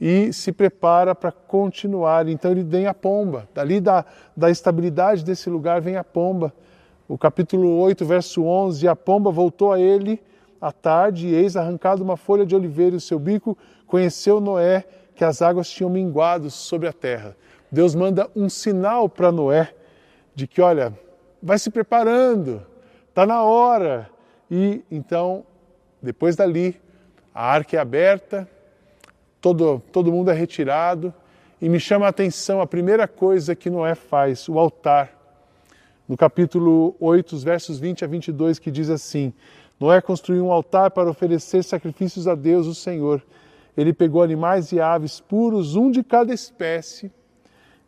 e 0.00 0.32
se 0.32 0.52
prepara 0.52 1.14
para 1.14 1.32
continuar. 1.32 2.28
Então 2.28 2.50
ele 2.50 2.62
vem 2.62 2.86
a 2.86 2.94
pomba. 2.94 3.48
Dali 3.54 3.80
da, 3.80 4.04
da 4.36 4.50
estabilidade 4.50 5.24
desse 5.24 5.50
lugar 5.50 5.80
vem 5.80 5.96
a 5.96 6.04
pomba. 6.04 6.52
O 7.08 7.16
capítulo 7.18 7.78
8, 7.80 8.04
verso 8.04 8.44
11: 8.44 8.86
A 8.86 8.94
pomba 8.94 9.30
voltou 9.30 9.72
a 9.72 9.80
ele 9.80 10.22
à 10.60 10.72
tarde, 10.72 11.28
e 11.28 11.34
eis 11.34 11.56
arrancado 11.56 12.02
uma 12.02 12.16
folha 12.16 12.44
de 12.44 12.54
oliveira 12.54 12.94
e 12.94 12.98
o 12.98 13.00
seu 13.00 13.18
bico 13.18 13.56
conheceu 13.86 14.40
Noé 14.40 14.84
que 15.14 15.24
as 15.24 15.42
águas 15.42 15.68
tinham 15.68 15.90
minguado 15.90 16.50
sobre 16.50 16.86
a 16.86 16.92
terra. 16.92 17.36
Deus 17.70 17.94
manda 17.94 18.30
um 18.36 18.48
sinal 18.48 19.08
para 19.08 19.32
Noé 19.32 19.74
de 20.38 20.46
que, 20.46 20.62
olha, 20.62 20.96
vai 21.42 21.58
se 21.58 21.68
preparando, 21.68 22.64
está 23.08 23.26
na 23.26 23.42
hora. 23.42 24.08
E 24.48 24.84
então, 24.88 25.44
depois 26.00 26.36
dali, 26.36 26.80
a 27.34 27.44
arca 27.44 27.76
é 27.76 27.80
aberta, 27.80 28.48
todo, 29.40 29.82
todo 29.90 30.12
mundo 30.12 30.30
é 30.30 30.34
retirado, 30.34 31.12
e 31.60 31.68
me 31.68 31.80
chama 31.80 32.06
a 32.06 32.10
atenção 32.10 32.60
a 32.60 32.68
primeira 32.68 33.08
coisa 33.08 33.56
que 33.56 33.68
Noé 33.68 33.96
faz, 33.96 34.48
o 34.48 34.60
altar. 34.60 35.12
No 36.08 36.16
capítulo 36.16 36.94
8, 37.00 37.34
os 37.34 37.42
versos 37.42 37.80
20 37.80 38.04
a 38.04 38.06
22, 38.06 38.60
que 38.60 38.70
diz 38.70 38.90
assim: 38.90 39.34
Noé 39.80 40.00
construiu 40.00 40.46
um 40.46 40.52
altar 40.52 40.92
para 40.92 41.10
oferecer 41.10 41.64
sacrifícios 41.64 42.28
a 42.28 42.36
Deus, 42.36 42.68
o 42.68 42.76
Senhor. 42.76 43.20
Ele 43.76 43.92
pegou 43.92 44.22
animais 44.22 44.70
e 44.70 44.78
aves 44.78 45.18
puros, 45.18 45.74
um 45.74 45.90
de 45.90 46.04
cada 46.04 46.32
espécie, 46.32 47.10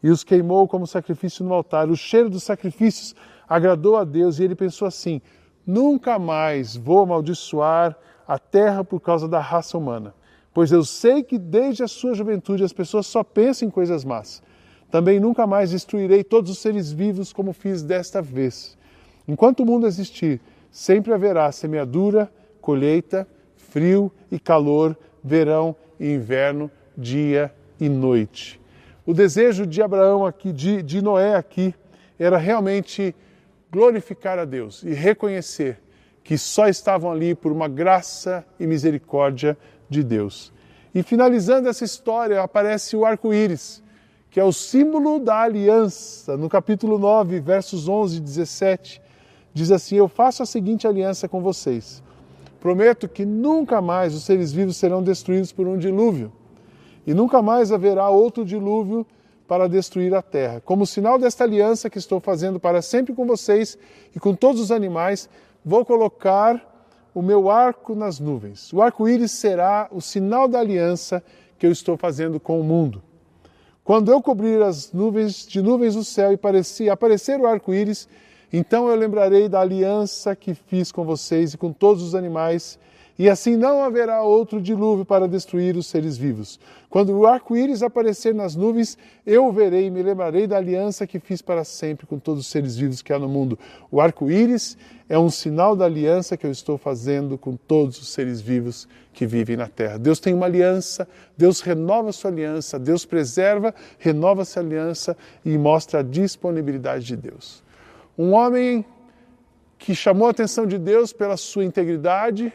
e 0.03 0.11
os 0.11 0.25
queimou 0.25 0.67
como 0.67 0.87
sacrifício 0.87 1.45
no 1.45 1.53
altar. 1.53 1.89
O 1.89 1.97
cheiro 1.97 2.31
dos 2.31 2.43
sacrifícios 2.43 3.15
agradou 3.49 3.97
a 3.97 4.05
Deus 4.05 4.39
e 4.39 4.45
ele 4.45 4.55
pensou 4.55 4.87
assim: 4.87 5.21
Nunca 5.67 6.19
mais 6.19 6.77
vou 6.77 7.01
amaldiçoar 7.01 7.97
a 8.27 8.39
terra 8.39 8.85
por 8.85 9.01
causa 9.01 9.29
da 9.29 9.41
raça 9.41 9.77
humana 9.77 10.15
pois 10.53 10.73
eu 10.73 10.85
sei 10.85 11.23
que 11.23 11.39
desde 11.39 11.83
a 11.83 11.89
sua 11.89 12.15
juventude 12.15 12.65
as 12.65 12.73
pessoas 12.73 13.07
só 13.07 13.23
pensam 13.23 13.69
em 13.69 13.71
coisas 13.71 14.05
más. 14.05 14.43
Também 14.91 15.21
nunca 15.21 15.47
mais 15.47 15.71
destruirei 15.71 16.25
todos 16.25 16.51
os 16.51 16.59
seres 16.59 16.91
vivos 16.91 17.33
como 17.33 17.53
fiz 17.53 17.83
desta 17.83 18.21
vez. 18.21 18.77
Enquanto 19.29 19.61
o 19.61 19.67
mundo 19.67 19.87
existir, 19.87 20.41
sempre 20.71 21.13
haverá 21.13 21.51
semeadura, 21.53 22.31
colheita, 22.61 23.27
frio 23.57 24.11
e 24.31 24.39
calor, 24.39 24.97
verão 25.23 25.77
e 25.99 26.13
inverno, 26.13 26.71
dia 26.97 27.55
e 27.79 27.89
noite. 27.89 28.60
O 29.11 29.13
desejo 29.13 29.67
de 29.67 29.83
Abraão 29.83 30.25
aqui, 30.25 30.53
de, 30.53 30.85
de 30.85 31.03
Noé 31.03 31.35
aqui, 31.35 31.75
era 32.17 32.39
realmente 32.39 33.13
glorificar 33.69 34.39
a 34.39 34.45
Deus 34.45 34.85
e 34.85 34.93
reconhecer 34.93 35.81
que 36.23 36.39
só 36.39 36.69
estavam 36.69 37.11
ali 37.11 37.35
por 37.35 37.51
uma 37.51 37.67
graça 37.67 38.47
e 38.61 38.69
misericórdia 38.69 39.59
de 39.89 40.05
Deus. 40.05 40.53
E 40.95 41.03
finalizando 41.03 41.69
essa 41.69 41.85
história, 41.85 42.41
aparece 42.41 42.97
o 42.97 43.05
arco-íris, 43.05 43.83
que 44.31 44.39
é 44.39 44.45
o 44.45 44.53
símbolo 44.53 45.19
da 45.19 45.41
aliança. 45.41 46.37
No 46.37 46.49
capítulo 46.49 46.97
9, 46.97 47.41
versos 47.41 47.89
11 47.89 48.19
e 48.19 48.21
17, 48.21 49.03
diz 49.53 49.73
assim: 49.73 49.97
Eu 49.97 50.07
faço 50.07 50.45
a 50.45 50.47
seguinte 50.47 50.87
aliança 50.87 51.29
com 51.29 51.41
vocês. 51.41 52.01
Prometo 52.61 53.09
que 53.09 53.27
nunca 53.27 53.81
mais 53.81 54.15
os 54.15 54.23
seres 54.23 54.53
vivos 54.53 54.77
serão 54.77 55.03
destruídos 55.03 55.51
por 55.51 55.67
um 55.67 55.77
dilúvio, 55.77 56.31
e 57.11 57.15
nunca 57.15 57.43
mais 57.43 57.73
haverá 57.73 58.09
outro 58.09 58.45
dilúvio 58.45 59.05
para 59.49 59.69
destruir 59.69 60.15
a 60.15 60.23
terra. 60.23 60.61
Como 60.61 60.87
sinal 60.87 61.19
desta 61.19 61.43
aliança 61.43 61.91
que 61.91 61.99
estou 61.99 62.21
fazendo 62.21 62.61
para 62.61 62.81
sempre 62.81 63.13
com 63.13 63.27
vocês 63.27 63.77
e 64.15 64.21
com 64.21 64.33
todos 64.33 64.61
os 64.61 64.71
animais, 64.71 65.29
vou 65.65 65.85
colocar 65.85 66.89
o 67.13 67.21
meu 67.21 67.51
arco 67.51 67.97
nas 67.97 68.21
nuvens. 68.21 68.73
O 68.73 68.81
arco-íris 68.81 69.33
será 69.33 69.89
o 69.91 70.01
sinal 70.01 70.47
da 70.47 70.61
aliança 70.61 71.21
que 71.59 71.67
eu 71.67 71.73
estou 71.73 71.97
fazendo 71.97 72.39
com 72.39 72.61
o 72.61 72.63
mundo. 72.63 73.03
Quando 73.83 74.13
eu 74.13 74.23
cobrir 74.23 74.63
as 74.63 74.93
nuvens 74.93 75.45
de 75.45 75.61
nuvens 75.61 75.97
do 75.97 76.05
céu 76.05 76.33
e 76.33 76.37
parecer, 76.37 76.91
aparecer 76.91 77.41
o 77.41 77.47
arco-íris, 77.49 78.09
então 78.53 78.89
eu 78.89 78.95
lembrarei 78.95 79.49
da 79.49 79.63
aliança 79.63 80.37
que 80.37 80.55
fiz 80.55 80.93
com 80.93 81.05
vocês 81.05 81.55
e 81.55 81.59
com 81.59 81.73
todos 81.73 82.05
os 82.05 82.15
animais 82.15 82.79
e 83.21 83.29
assim 83.29 83.55
não 83.55 83.85
haverá 83.85 84.23
outro 84.23 84.59
dilúvio 84.59 85.05
para 85.05 85.29
destruir 85.29 85.77
os 85.77 85.87
seres 85.87 86.17
vivos. 86.17 86.59
Quando 86.89 87.11
o 87.13 87.27
arco-íris 87.27 87.83
aparecer 87.83 88.35
nas 88.35 88.57
nuvens, 88.57 88.97
eu 89.27 89.53
verei 89.53 89.89
e 89.89 89.91
me 89.91 90.03
lembrarei 90.03 90.47
da 90.47 90.57
aliança 90.57 91.07
que 91.07 91.21
fiz 91.21 91.43
para 91.43 91.63
sempre 91.63 92.07
com 92.07 92.19
todos 92.19 92.41
os 92.41 92.47
seres 92.47 92.79
vivos 92.79 93.03
que 93.03 93.13
há 93.13 93.19
no 93.19 93.29
mundo. 93.29 93.59
O 93.91 94.01
arco-íris 94.01 94.75
é 95.07 95.19
um 95.19 95.29
sinal 95.29 95.77
da 95.77 95.85
aliança 95.85 96.35
que 96.35 96.47
eu 96.47 96.51
estou 96.51 96.79
fazendo 96.79 97.37
com 97.37 97.57
todos 97.57 98.01
os 98.01 98.09
seres 98.09 98.41
vivos 98.41 98.89
que 99.13 99.27
vivem 99.27 99.55
na 99.55 99.69
terra. 99.69 99.99
Deus 99.99 100.19
tem 100.19 100.33
uma 100.33 100.47
aliança, 100.47 101.07
Deus 101.37 101.61
renova 101.61 102.13
sua 102.13 102.31
aliança, 102.31 102.79
Deus 102.79 103.05
preserva, 103.05 103.75
renova 103.99 104.47
sua 104.47 104.63
aliança 104.63 105.15
e 105.45 105.59
mostra 105.59 106.01
a 106.01 106.03
disponibilidade 106.03 107.05
de 107.05 107.17
Deus. 107.19 107.63
Um 108.17 108.33
homem 108.33 108.83
que 109.77 109.95
chamou 109.95 110.27
a 110.27 110.31
atenção 110.31 110.65
de 110.65 110.79
Deus 110.79 111.13
pela 111.13 111.37
sua 111.37 111.67
integridade, 111.67 112.51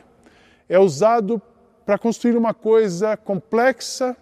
é 0.68 0.80
usado 0.80 1.42
para 1.86 1.98
construir 1.98 2.36
uma 2.36 2.54
coisa 2.54 3.16
complexa, 3.16 4.16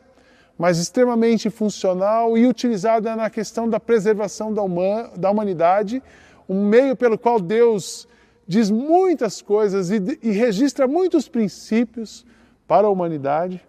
mas 0.57 0.77
extremamente 0.77 1.49
funcional 1.49 2.37
e 2.37 2.45
utilizada 2.45 3.15
na 3.15 3.29
questão 3.29 3.69
da 3.69 3.79
preservação 3.79 4.53
da, 4.53 4.61
human, 4.61 5.09
da 5.17 5.31
humanidade, 5.31 6.03
um 6.47 6.67
meio 6.67 6.95
pelo 6.95 7.17
qual 7.17 7.39
Deus 7.39 8.07
diz 8.47 8.69
muitas 8.69 9.41
coisas 9.41 9.89
e, 9.89 10.19
e 10.21 10.31
registra 10.31 10.87
muitos 10.87 11.27
princípios 11.27 12.25
para 12.67 12.87
a 12.87 12.89
humanidade, 12.89 13.65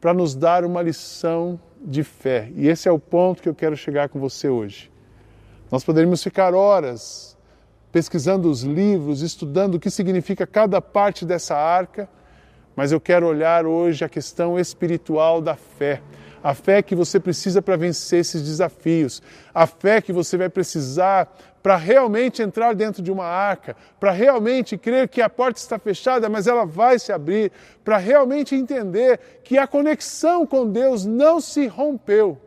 para 0.00 0.12
nos 0.14 0.34
dar 0.34 0.64
uma 0.64 0.82
lição 0.82 1.58
de 1.80 2.04
fé. 2.04 2.50
E 2.54 2.68
esse 2.68 2.88
é 2.88 2.92
o 2.92 2.98
ponto 2.98 3.42
que 3.42 3.48
eu 3.48 3.54
quero 3.54 3.76
chegar 3.76 4.08
com 4.08 4.20
você 4.20 4.48
hoje. 4.48 4.90
Nós 5.70 5.82
poderíamos 5.82 6.22
ficar 6.22 6.54
horas 6.54 7.36
pesquisando 7.92 8.50
os 8.50 8.62
livros, 8.62 9.22
estudando 9.22 9.74
o 9.74 9.80
que 9.80 9.90
significa 9.90 10.46
cada 10.46 10.80
parte 10.80 11.24
dessa 11.24 11.56
arca, 11.56 12.08
mas 12.76 12.92
eu 12.92 13.00
quero 13.00 13.26
olhar 13.26 13.66
hoje 13.66 14.04
a 14.04 14.08
questão 14.08 14.58
espiritual 14.58 15.40
da 15.40 15.56
fé. 15.56 16.00
A 16.42 16.54
fé 16.54 16.80
que 16.80 16.94
você 16.94 17.20
precisa 17.20 17.60
para 17.60 17.76
vencer 17.76 18.20
esses 18.20 18.42
desafios, 18.42 19.22
a 19.52 19.66
fé 19.66 20.00
que 20.00 20.12
você 20.12 20.38
vai 20.38 20.48
precisar 20.48 21.30
para 21.62 21.76
realmente 21.76 22.40
entrar 22.40 22.74
dentro 22.74 23.02
de 23.02 23.12
uma 23.12 23.26
arca, 23.26 23.76
para 23.98 24.10
realmente 24.10 24.78
crer 24.78 25.08
que 25.08 25.20
a 25.20 25.28
porta 25.28 25.60
está 25.60 25.78
fechada, 25.78 26.30
mas 26.30 26.46
ela 26.46 26.64
vai 26.64 26.98
se 26.98 27.12
abrir, 27.12 27.52
para 27.84 27.98
realmente 27.98 28.54
entender 28.54 29.20
que 29.44 29.58
a 29.58 29.66
conexão 29.66 30.46
com 30.46 30.66
Deus 30.66 31.04
não 31.04 31.40
se 31.40 31.66
rompeu 31.66 32.40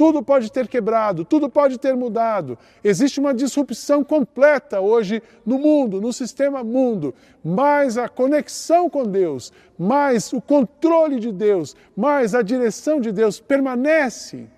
tudo 0.00 0.22
pode 0.22 0.50
ter 0.50 0.66
quebrado, 0.66 1.26
tudo 1.26 1.50
pode 1.50 1.76
ter 1.76 1.94
mudado. 1.94 2.56
Existe 2.82 3.20
uma 3.20 3.34
disrupção 3.34 4.02
completa 4.02 4.80
hoje 4.80 5.22
no 5.44 5.58
mundo, 5.58 6.00
no 6.00 6.10
sistema 6.10 6.64
mundo. 6.64 7.14
Mas 7.44 7.98
a 7.98 8.08
conexão 8.08 8.88
com 8.88 9.04
Deus, 9.04 9.52
mais 9.78 10.32
o 10.32 10.40
controle 10.40 11.20
de 11.20 11.30
Deus, 11.30 11.76
mais 11.94 12.34
a 12.34 12.40
direção 12.40 12.98
de 12.98 13.12
Deus 13.12 13.40
permanece 13.40 14.48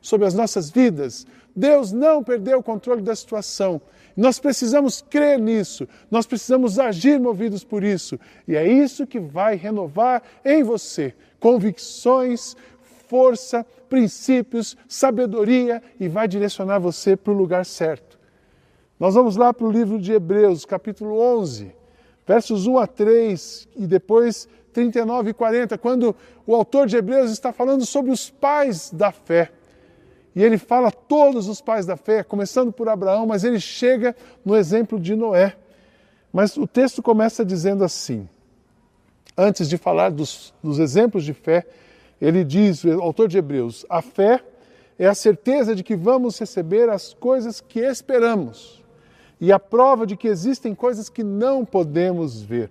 sobre 0.00 0.26
as 0.26 0.34
nossas 0.34 0.68
vidas. 0.68 1.24
Deus 1.54 1.92
não 1.92 2.20
perdeu 2.24 2.58
o 2.58 2.62
controle 2.62 3.00
da 3.00 3.14
situação. 3.14 3.80
Nós 4.16 4.40
precisamos 4.40 5.00
crer 5.00 5.38
nisso, 5.38 5.86
nós 6.10 6.26
precisamos 6.26 6.76
agir 6.76 7.20
movidos 7.20 7.62
por 7.62 7.84
isso. 7.84 8.18
E 8.48 8.56
é 8.56 8.66
isso 8.66 9.06
que 9.06 9.20
vai 9.20 9.54
renovar 9.54 10.24
em 10.44 10.64
você 10.64 11.14
convicções, 11.38 12.56
força, 13.08 13.66
princípios, 13.88 14.76
sabedoria 14.86 15.82
e 15.98 16.08
vai 16.08 16.28
direcionar 16.28 16.78
você 16.78 17.16
para 17.16 17.32
o 17.32 17.36
lugar 17.36 17.64
certo. 17.64 18.18
Nós 19.00 19.14
vamos 19.14 19.36
lá 19.36 19.52
para 19.52 19.66
o 19.66 19.70
livro 19.70 19.98
de 19.98 20.12
Hebreus, 20.12 20.64
capítulo 20.64 21.18
11, 21.18 21.72
versos 22.26 22.66
1 22.66 22.78
a 22.78 22.86
3 22.86 23.68
e 23.76 23.86
depois 23.86 24.48
39 24.72 25.30
e 25.30 25.34
40, 25.34 25.78
quando 25.78 26.14
o 26.46 26.54
autor 26.54 26.86
de 26.86 26.96
Hebreus 26.96 27.30
está 27.30 27.52
falando 27.52 27.86
sobre 27.86 28.10
os 28.10 28.28
pais 28.28 28.90
da 28.92 29.10
fé. 29.10 29.50
E 30.34 30.42
ele 30.42 30.58
fala 30.58 30.90
todos 30.92 31.48
os 31.48 31.60
pais 31.60 31.86
da 31.86 31.96
fé, 31.96 32.22
começando 32.22 32.70
por 32.70 32.88
Abraão, 32.88 33.26
mas 33.26 33.44
ele 33.44 33.58
chega 33.58 34.14
no 34.44 34.54
exemplo 34.54 35.00
de 35.00 35.16
Noé. 35.16 35.56
Mas 36.32 36.56
o 36.56 36.66
texto 36.66 37.02
começa 37.02 37.44
dizendo 37.44 37.82
assim: 37.82 38.28
antes 39.36 39.68
de 39.68 39.76
falar 39.76 40.10
dos, 40.10 40.52
dos 40.62 40.78
exemplos 40.78 41.24
de 41.24 41.32
fé, 41.32 41.66
ele 42.20 42.44
diz, 42.44 42.84
o 42.84 43.00
autor 43.00 43.28
de 43.28 43.38
Hebreus, 43.38 43.86
a 43.88 44.02
fé 44.02 44.42
é 44.98 45.06
a 45.06 45.14
certeza 45.14 45.74
de 45.74 45.84
que 45.84 45.94
vamos 45.94 46.38
receber 46.38 46.88
as 46.88 47.14
coisas 47.14 47.60
que 47.60 47.80
esperamos 47.80 48.82
e 49.40 49.52
a 49.52 49.58
prova 49.58 50.04
de 50.04 50.16
que 50.16 50.26
existem 50.26 50.74
coisas 50.74 51.08
que 51.08 51.22
não 51.22 51.64
podemos 51.64 52.42
ver. 52.42 52.70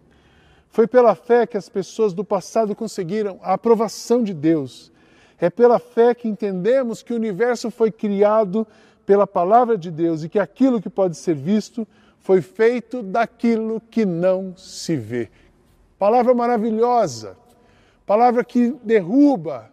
Foi 0.69 0.85
pela 0.85 1.15
fé 1.15 1.47
que 1.47 1.55
as 1.55 1.69
pessoas 1.69 2.13
do 2.13 2.25
passado 2.25 2.75
conseguiram 2.75 3.39
a 3.41 3.53
aprovação 3.53 4.21
de 4.21 4.33
Deus. 4.33 4.91
É 5.39 5.49
pela 5.49 5.79
fé 5.79 6.13
que 6.13 6.27
entendemos 6.27 7.01
que 7.01 7.13
o 7.13 7.15
universo 7.15 7.71
foi 7.71 7.89
criado 7.89 8.67
pela 9.05 9.25
palavra 9.25 9.77
de 9.77 9.89
Deus 9.89 10.23
e 10.23 10.29
que 10.29 10.37
aquilo 10.37 10.81
que 10.81 10.89
pode 10.89 11.15
ser 11.15 11.35
visto 11.35 11.87
foi 12.19 12.41
feito 12.41 13.01
daquilo 13.01 13.81
que 13.89 14.05
não 14.05 14.53
se 14.57 14.97
vê. 14.97 15.29
Palavra 15.97 16.33
maravilhosa 16.33 17.37
palavra 18.07 18.41
que 18.41 18.73
derruba, 18.85 19.69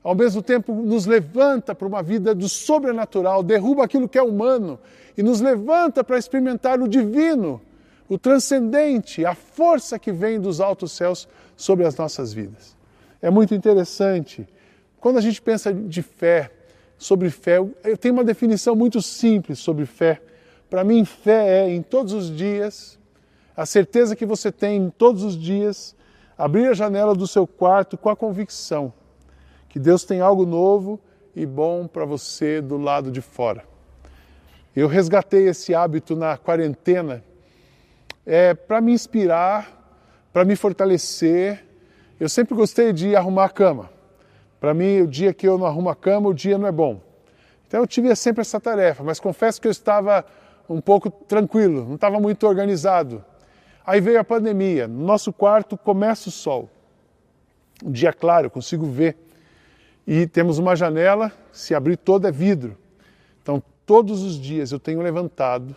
ao 0.00 0.14
mesmo 0.14 0.40
tempo 0.40 0.72
nos 0.72 1.06
levanta 1.06 1.74
para 1.74 1.88
uma 1.88 2.04
vida 2.04 2.32
do 2.32 2.48
sobrenatural, 2.48 3.42
derruba 3.42 3.84
aquilo 3.84 4.08
que 4.08 4.16
é 4.16 4.22
humano 4.22 4.78
e 5.18 5.22
nos 5.24 5.40
levanta 5.40 6.04
para 6.04 6.16
experimentar 6.16 6.80
o 6.80 6.86
divino, 6.86 7.60
o 8.08 8.16
transcendente, 8.16 9.26
a 9.26 9.34
força 9.34 9.98
que 9.98 10.12
vem 10.12 10.40
dos 10.40 10.60
altos 10.60 10.92
céus 10.92 11.28
sobre 11.56 11.84
as 11.84 11.96
nossas 11.96 12.32
vidas. 12.32 12.76
É 13.20 13.28
muito 13.28 13.56
interessante. 13.56 14.46
Quando 15.00 15.18
a 15.18 15.20
gente 15.20 15.42
pensa 15.42 15.74
de 15.74 16.00
fé, 16.00 16.52
sobre 16.96 17.28
fé, 17.28 17.56
eu 17.82 17.96
tenho 17.98 18.14
uma 18.14 18.22
definição 18.22 18.76
muito 18.76 19.02
simples 19.02 19.58
sobre 19.58 19.84
fé. 19.84 20.22
Para 20.70 20.84
mim, 20.84 21.04
fé 21.04 21.64
é 21.64 21.70
em 21.70 21.82
todos 21.82 22.12
os 22.12 22.34
dias, 22.34 22.98
a 23.56 23.66
certeza 23.66 24.14
que 24.14 24.24
você 24.24 24.52
tem 24.52 24.76
em 24.76 24.90
todos 24.90 25.24
os 25.24 25.36
dias 25.36 25.96
Abrir 26.36 26.66
a 26.66 26.74
janela 26.74 27.14
do 27.14 27.26
seu 27.26 27.46
quarto 27.46 27.96
com 27.96 28.08
a 28.08 28.16
convicção 28.16 28.92
que 29.74 29.80
Deus 29.80 30.04
tem 30.04 30.20
algo 30.20 30.46
novo 30.46 31.00
e 31.34 31.44
bom 31.44 31.88
para 31.88 32.04
você 32.04 32.60
do 32.60 32.76
lado 32.76 33.10
de 33.10 33.20
fora. 33.20 33.64
Eu 34.74 34.86
resgatei 34.86 35.48
esse 35.48 35.74
hábito 35.74 36.14
na 36.14 36.38
quarentena 36.38 37.24
é, 38.24 38.54
para 38.54 38.80
me 38.80 38.92
inspirar, 38.92 39.98
para 40.32 40.44
me 40.44 40.54
fortalecer. 40.54 41.64
Eu 42.20 42.28
sempre 42.28 42.54
gostei 42.54 42.92
de 42.92 43.16
arrumar 43.16 43.46
a 43.46 43.48
cama. 43.48 43.90
Para 44.60 44.72
mim, 44.72 45.00
o 45.00 45.08
dia 45.08 45.34
que 45.34 45.48
eu 45.48 45.58
não 45.58 45.66
arrumo 45.66 45.88
a 45.88 45.96
cama, 45.96 46.28
o 46.28 46.34
dia 46.34 46.56
não 46.56 46.68
é 46.68 46.72
bom. 46.72 47.00
Então 47.66 47.80
eu 47.80 47.86
tive 47.88 48.14
sempre 48.14 48.42
essa 48.42 48.60
tarefa, 48.60 49.02
mas 49.02 49.18
confesso 49.18 49.60
que 49.60 49.66
eu 49.66 49.72
estava 49.72 50.24
um 50.68 50.80
pouco 50.80 51.10
tranquilo, 51.10 51.84
não 51.84 51.96
estava 51.96 52.20
muito 52.20 52.46
organizado. 52.46 53.24
Aí 53.86 54.00
veio 54.00 54.18
a 54.18 54.24
pandemia, 54.24 54.88
no 54.88 55.04
nosso 55.04 55.30
quarto 55.30 55.76
começa 55.76 56.30
o 56.30 56.32
sol. 56.32 56.70
Um 57.84 57.90
dia 57.90 58.14
claro, 58.14 58.46
eu 58.46 58.50
consigo 58.50 58.86
ver. 58.86 59.16
E 60.06 60.26
temos 60.26 60.58
uma 60.58 60.74
janela, 60.74 61.30
se 61.52 61.74
abrir 61.74 61.98
toda 61.98 62.28
é 62.28 62.32
vidro. 62.32 62.78
Então, 63.42 63.62
todos 63.84 64.22
os 64.22 64.40
dias 64.40 64.72
eu 64.72 64.78
tenho 64.78 65.02
levantado, 65.02 65.76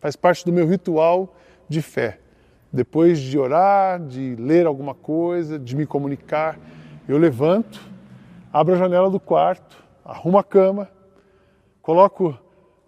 faz 0.00 0.16
parte 0.16 0.44
do 0.44 0.52
meu 0.52 0.66
ritual 0.66 1.36
de 1.68 1.80
fé. 1.80 2.18
Depois 2.72 3.20
de 3.20 3.38
orar, 3.38 4.00
de 4.00 4.34
ler 4.36 4.66
alguma 4.66 4.94
coisa, 4.94 5.58
de 5.58 5.76
me 5.76 5.86
comunicar, 5.86 6.58
eu 7.06 7.18
levanto, 7.18 7.80
abro 8.52 8.74
a 8.74 8.78
janela 8.78 9.08
do 9.08 9.20
quarto, 9.20 9.76
arrumo 10.04 10.38
a 10.38 10.44
cama, 10.44 10.88
coloco 11.80 12.36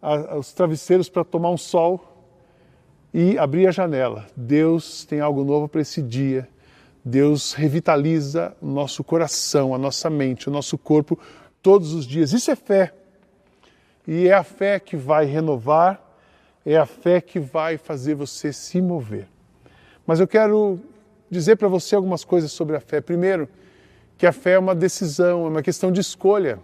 a, 0.03 0.37
os 0.37 0.53
travesseiros 0.53 1.09
para 1.09 1.23
tomar 1.23 1.51
um 1.51 1.57
sol 1.57 2.14
e 3.15 3.39
abrir 3.39 3.69
a 3.69 3.71
janela. 3.71 4.27
Deus 4.37 5.05
tem 5.05 5.21
algo 5.21 5.45
novo 5.45 5.69
para 5.69 5.81
esse 5.81 6.03
dia. 6.03 6.49
Deus 7.05 7.53
revitaliza 7.53 8.57
o 8.61 8.67
nosso 8.67 9.05
coração, 9.05 9.73
a 9.73 9.79
nossa 9.79 10.11
mente, 10.11 10.49
o 10.49 10.53
nosso 10.53 10.77
corpo 10.77 11.17
todos 11.63 11.95
os 11.95 12.05
dias. 12.05 12.33
Isso 12.33 12.51
é 12.51 12.57
fé. 12.57 12.93
E 14.07 14.27
é 14.27 14.33
a 14.33 14.43
fé 14.43 14.81
que 14.81 14.97
vai 14.97 15.27
renovar, 15.27 16.03
é 16.67 16.77
a 16.77 16.85
fé 16.85 17.21
que 17.21 17.39
vai 17.39 17.79
fazer 17.79 18.17
você 18.17 18.53
se 18.53 18.83
mover. 18.83 19.29
Mas 20.05 20.19
eu 20.19 20.27
quero 20.27 20.81
dizer 21.31 21.57
para 21.57 21.69
você 21.69 21.95
algumas 21.95 22.25
coisas 22.25 22.51
sobre 22.51 22.75
a 22.75 22.81
fé. 22.81 23.01
Primeiro, 23.01 23.49
que 24.19 24.27
a 24.27 24.33
fé 24.33 24.53
é 24.53 24.59
uma 24.59 24.75
decisão, 24.75 25.47
é 25.47 25.49
uma 25.51 25.63
questão 25.63 25.93
de 25.93 26.01
escolha. 26.01 26.59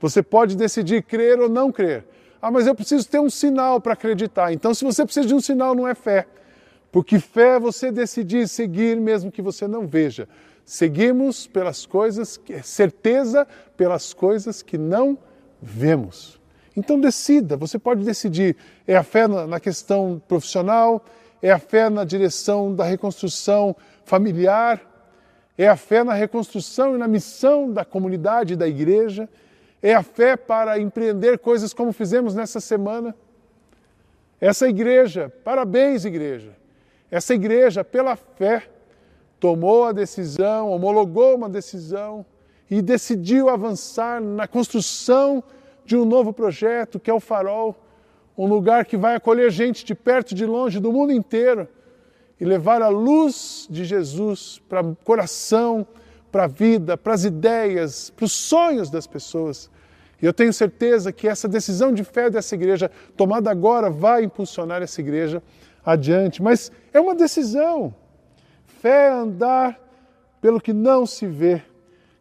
Você 0.00 0.22
pode 0.22 0.56
decidir 0.56 1.02
crer 1.02 1.40
ou 1.40 1.48
não 1.48 1.72
crer. 1.72 2.04
Ah, 2.46 2.50
mas 2.50 2.66
eu 2.66 2.74
preciso 2.74 3.08
ter 3.08 3.18
um 3.18 3.30
sinal 3.30 3.80
para 3.80 3.94
acreditar. 3.94 4.52
Então, 4.52 4.74
se 4.74 4.84
você 4.84 5.02
precisa 5.02 5.26
de 5.26 5.32
um 5.32 5.40
sinal, 5.40 5.74
não 5.74 5.88
é 5.88 5.94
fé. 5.94 6.26
Porque 6.92 7.18
fé 7.18 7.54
é 7.54 7.58
você 7.58 7.90
decidir 7.90 8.46
seguir 8.48 9.00
mesmo 9.00 9.32
que 9.32 9.40
você 9.40 9.66
não 9.66 9.86
veja. 9.86 10.28
Seguimos 10.62 11.46
pelas 11.46 11.86
coisas, 11.86 12.36
que, 12.36 12.62
certeza 12.62 13.48
pelas 13.78 14.12
coisas 14.12 14.60
que 14.60 14.76
não 14.76 15.16
vemos. 15.58 16.38
Então 16.76 17.00
decida, 17.00 17.56
você 17.56 17.78
pode 17.78 18.04
decidir. 18.04 18.58
É 18.86 18.94
a 18.94 19.02
fé 19.02 19.26
na, 19.26 19.58
questão 19.58 20.20
profissional, 20.28 21.02
é 21.40 21.50
a 21.50 21.58
fé 21.58 21.88
na 21.88 22.04
direção 22.04 22.74
da 22.74 22.84
reconstrução 22.84 23.74
familiar, 24.04 24.82
é 25.56 25.66
a 25.66 25.76
fé 25.76 26.04
na 26.04 26.12
reconstrução 26.12 26.94
e 26.94 26.98
na 26.98 27.08
missão 27.08 27.72
da 27.72 27.86
comunidade, 27.86 28.54
da 28.54 28.68
igreja 28.68 29.30
é 29.84 29.94
a 29.94 30.02
fé 30.02 30.34
para 30.34 30.80
empreender 30.80 31.38
coisas 31.38 31.74
como 31.74 31.92
fizemos 31.92 32.34
nessa 32.34 32.58
semana. 32.58 33.14
Essa 34.40 34.66
igreja, 34.66 35.30
parabéns, 35.44 36.06
igreja. 36.06 36.56
Essa 37.10 37.34
igreja, 37.34 37.84
pela 37.84 38.16
fé, 38.16 38.62
tomou 39.38 39.84
a 39.84 39.92
decisão, 39.92 40.70
homologou 40.70 41.36
uma 41.36 41.50
decisão 41.50 42.24
e 42.70 42.80
decidiu 42.80 43.50
avançar 43.50 44.22
na 44.22 44.48
construção 44.48 45.44
de 45.84 45.98
um 45.98 46.06
novo 46.06 46.32
projeto 46.32 46.98
que 46.98 47.10
é 47.10 47.14
o 47.14 47.20
Farol, 47.20 47.76
um 48.38 48.46
lugar 48.46 48.86
que 48.86 48.96
vai 48.96 49.14
acolher 49.14 49.50
gente 49.50 49.84
de 49.84 49.94
perto, 49.94 50.34
de 50.34 50.46
longe, 50.46 50.80
do 50.80 50.90
mundo 50.90 51.12
inteiro 51.12 51.68
e 52.40 52.44
levar 52.46 52.80
a 52.80 52.88
luz 52.88 53.68
de 53.70 53.84
Jesus 53.84 54.62
para 54.66 54.80
o 54.80 54.96
coração, 55.04 55.86
para 56.32 56.44
a 56.44 56.48
vida, 56.48 56.96
para 56.96 57.12
as 57.12 57.24
ideias, 57.24 58.08
para 58.08 58.24
os 58.24 58.32
sonhos 58.32 58.88
das 58.88 59.06
pessoas. 59.06 59.73
E 60.20 60.26
eu 60.26 60.32
tenho 60.32 60.52
certeza 60.52 61.12
que 61.12 61.28
essa 61.28 61.48
decisão 61.48 61.92
de 61.92 62.04
fé 62.04 62.30
dessa 62.30 62.54
igreja, 62.54 62.90
tomada 63.16 63.50
agora, 63.50 63.90
vai 63.90 64.24
impulsionar 64.24 64.82
essa 64.82 65.00
igreja 65.00 65.42
adiante. 65.84 66.42
Mas 66.42 66.70
é 66.92 67.00
uma 67.00 67.14
decisão. 67.14 67.94
Fé 68.80 69.08
é 69.08 69.10
andar 69.10 69.80
pelo 70.40 70.60
que 70.60 70.72
não 70.72 71.06
se 71.06 71.26
vê, 71.26 71.62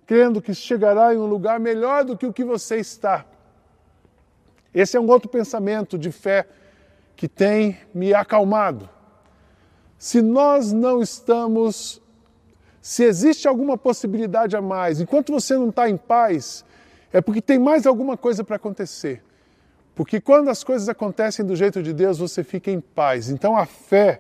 crendo 0.06 0.42
que 0.42 0.54
chegará 0.54 1.14
em 1.14 1.18
um 1.18 1.26
lugar 1.26 1.60
melhor 1.60 2.06
do 2.06 2.18
que 2.18 2.26
o 2.26 2.34
que 2.34 2.44
você 2.44 2.78
está. 2.78 3.26
Esse 4.74 4.98
é 4.98 5.00
um 5.00 5.08
outro 5.08 5.30
pensamento 5.30 5.98
de 5.98 6.12
fé 6.12 6.48
que 7.16 7.28
tem 7.28 7.78
me 7.94 8.14
acalmado. 8.14 8.90
Se 9.98 10.22
nós 10.22 10.74
não 10.74 11.02
estamos, 11.02 12.02
se 12.82 13.04
existe 13.04 13.48
alguma 13.48 13.78
possibilidade 13.78 14.56
a 14.56 14.62
mais, 14.62 15.00
enquanto 15.00 15.32
você 15.32 15.56
não 15.56 15.70
está 15.70 15.90
em 15.90 15.96
paz, 15.96 16.66
é 17.14 17.22
porque 17.22 17.42
tem 17.42 17.60
mais 17.60 17.86
alguma 17.86 18.18
coisa 18.18 18.44
para 18.44 18.56
acontecer. 18.56 19.22
Porque 19.94 20.20
quando 20.20 20.50
as 20.50 20.64
coisas 20.64 20.90
acontecem 20.90 21.46
do 21.46 21.56
jeito 21.56 21.84
de 21.84 21.94
Deus, 21.94 22.18
você 22.18 22.44
fica 22.44 22.72
em 22.72 22.82
paz. 22.82 23.30
Então 23.30 23.56
a 23.56 23.68
fé 23.68 24.20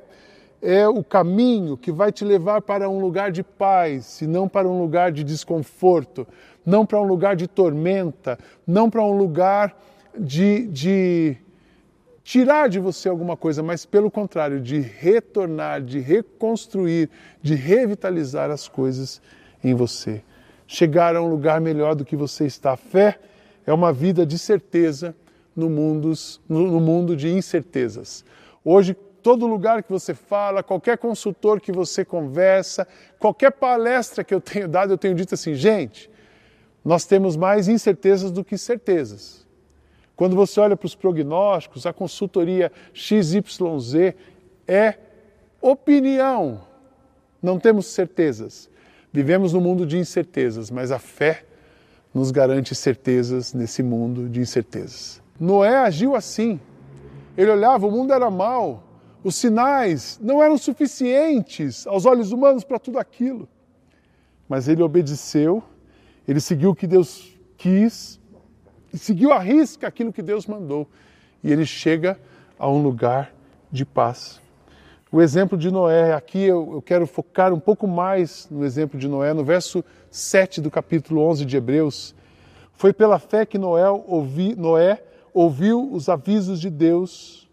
é 0.61 0.87
o 0.87 1.03
caminho 1.03 1.75
que 1.75 1.91
vai 1.91 2.11
te 2.11 2.23
levar 2.23 2.61
para 2.61 2.87
um 2.87 2.99
lugar 2.99 3.31
de 3.31 3.41
paz 3.41 4.21
e 4.21 4.27
não 4.27 4.47
para 4.47 4.69
um 4.69 4.79
lugar 4.79 5.11
de 5.11 5.23
desconforto, 5.23 6.27
não 6.63 6.85
para 6.85 7.01
um 7.01 7.03
lugar 7.03 7.35
de 7.35 7.47
tormenta, 7.47 8.37
não 8.65 8.87
para 8.91 9.03
um 9.03 9.17
lugar 9.17 9.75
de, 10.17 10.67
de 10.67 11.35
tirar 12.23 12.69
de 12.69 12.79
você 12.79 13.09
alguma 13.09 13.35
coisa, 13.35 13.63
mas 13.63 13.87
pelo 13.87 14.11
contrário, 14.11 14.61
de 14.61 14.79
retornar, 14.79 15.81
de 15.81 15.99
reconstruir, 15.99 17.09
de 17.41 17.55
revitalizar 17.55 18.51
as 18.51 18.67
coisas 18.67 19.19
em 19.63 19.73
você 19.73 20.21
chegar 20.67 21.15
a 21.15 21.21
um 21.21 21.27
lugar 21.27 21.59
melhor 21.61 21.95
do 21.95 22.05
que 22.05 22.15
você 22.15 22.45
está. 22.45 22.73
A 22.73 22.77
fé 22.77 23.19
é 23.65 23.73
uma 23.73 23.93
vida 23.93 24.25
de 24.25 24.37
certeza 24.37 25.15
no, 25.55 25.69
mundos, 25.69 26.41
no, 26.47 26.71
no 26.71 26.79
mundo 26.79 27.15
de 27.15 27.29
incertezas. 27.29 28.25
Hoje, 28.63 28.93
todo 28.93 29.47
lugar 29.47 29.83
que 29.83 29.91
você 29.91 30.13
fala, 30.13 30.61
qualquer 30.61 30.97
consultor 30.97 31.61
que 31.61 31.71
você 31.71 32.03
conversa, 32.03 32.87
qualquer 33.17 33.51
palestra 33.51 34.23
que 34.23 34.33
eu 34.33 34.41
tenho 34.41 34.67
dado, 34.67 34.93
eu 34.93 34.97
tenho 34.97 35.15
dito 35.15 35.33
assim, 35.33 35.55
gente, 35.55 36.09
nós 36.83 37.05
temos 37.05 37.37
mais 37.37 37.67
incertezas 37.67 38.31
do 38.31 38.43
que 38.43 38.57
certezas. 38.57 39.47
Quando 40.15 40.35
você 40.35 40.59
olha 40.59 40.75
para 40.75 40.85
os 40.85 40.93
prognósticos, 40.93 41.85
a 41.85 41.93
consultoria 41.93 42.71
XYZ 42.93 44.13
é 44.67 44.95
opinião, 45.61 46.61
não 47.41 47.57
temos 47.57 47.87
certezas. 47.87 48.69
Vivemos 49.13 49.53
num 49.53 49.61
mundo 49.61 49.85
de 49.85 49.97
incertezas, 49.99 50.71
mas 50.71 50.91
a 50.91 50.97
fé 50.97 51.45
nos 52.11 52.31
garante 52.31 52.73
certezas 52.73 53.53
nesse 53.53 53.83
mundo 53.83 54.27
de 54.27 54.39
incertezas. 54.39 55.21
Noé 55.39 55.77
agiu 55.77 56.15
assim. 56.15 56.59
Ele 57.37 57.51
olhava, 57.51 57.85
o 57.85 57.91
mundo 57.91 58.11
era 58.11 58.29
mau, 58.31 58.83
os 59.23 59.35
sinais 59.35 60.19
não 60.21 60.41
eram 60.41 60.57
suficientes 60.57 61.85
aos 61.85 62.05
olhos 62.05 62.31
humanos 62.31 62.63
para 62.63 62.79
tudo 62.79 62.97
aquilo. 62.97 63.47
Mas 64.49 64.67
ele 64.67 64.81
obedeceu, 64.81 65.63
ele 66.27 66.39
seguiu 66.39 66.71
o 66.71 66.75
que 66.75 66.85
Deus 66.87 67.37
quis, 67.57 68.19
seguiu 68.93 69.31
a 69.31 69.39
risca 69.39 69.87
aquilo 69.87 70.11
que 70.11 70.21
Deus 70.21 70.47
mandou. 70.47 70.87
E 71.43 71.51
ele 71.51 71.65
chega 71.65 72.19
a 72.57 72.67
um 72.69 72.81
lugar 72.81 73.33
de 73.71 73.85
paz. 73.85 74.42
O 75.13 75.21
exemplo 75.21 75.55
de 75.55 75.69
Noé, 75.69 76.11
aqui 76.11 76.41
eu, 76.41 76.71
eu, 76.73 76.81
quero 76.81 77.05
focar 77.05 77.53
um 77.53 77.59
pouco 77.59 77.87
mais 77.87 78.47
no 78.49 78.65
exemplo 78.65 78.99
de 78.99 79.07
Noé, 79.07 79.31
no 79.31 79.43
verso 79.43 79.85
7 80.09 80.59
do 80.59 80.71
capítulo 80.71 81.21
11 81.21 81.45
de 81.45 81.55
Hebreus. 81.55 82.15
Foi 82.71 82.91
pela 82.91 83.19
fé 83.19 83.45
que 83.45 83.59
Noé, 83.59 83.87
ouvi, 83.91 84.55
Noé 84.55 85.03
ouviu 85.31 85.87
os 85.93 86.09
avisos 86.09 86.59
de 86.59 86.67
Deus 86.67 87.47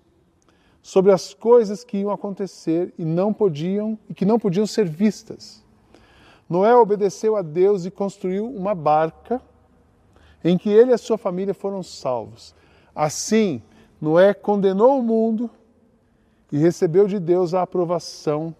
sobre 0.80 1.12
as 1.12 1.34
coisas 1.34 1.84
que 1.84 1.98
iam 1.98 2.10
acontecer 2.10 2.94
e 2.98 3.04
não 3.04 3.30
podiam 3.30 3.98
e 4.08 4.14
que 4.14 4.24
não 4.24 4.38
podiam 4.38 4.66
ser 4.66 4.88
vistas. 4.88 5.62
Noé 6.48 6.74
obedeceu 6.74 7.36
a 7.36 7.42
Deus 7.42 7.84
e 7.84 7.90
construiu 7.90 8.48
uma 8.48 8.74
barca 8.74 9.38
em 10.42 10.56
que 10.56 10.70
ele 10.70 10.92
e 10.92 10.94
a 10.94 10.98
sua 10.98 11.18
família 11.18 11.52
foram 11.52 11.82
salvos. 11.82 12.54
Assim, 12.94 13.60
Noé 14.00 14.32
condenou 14.32 14.98
o 14.98 15.02
mundo 15.02 15.50
e 16.52 16.58
recebeu 16.58 17.06
de 17.06 17.18
Deus 17.18 17.54
a 17.54 17.62
aprovação 17.62 18.54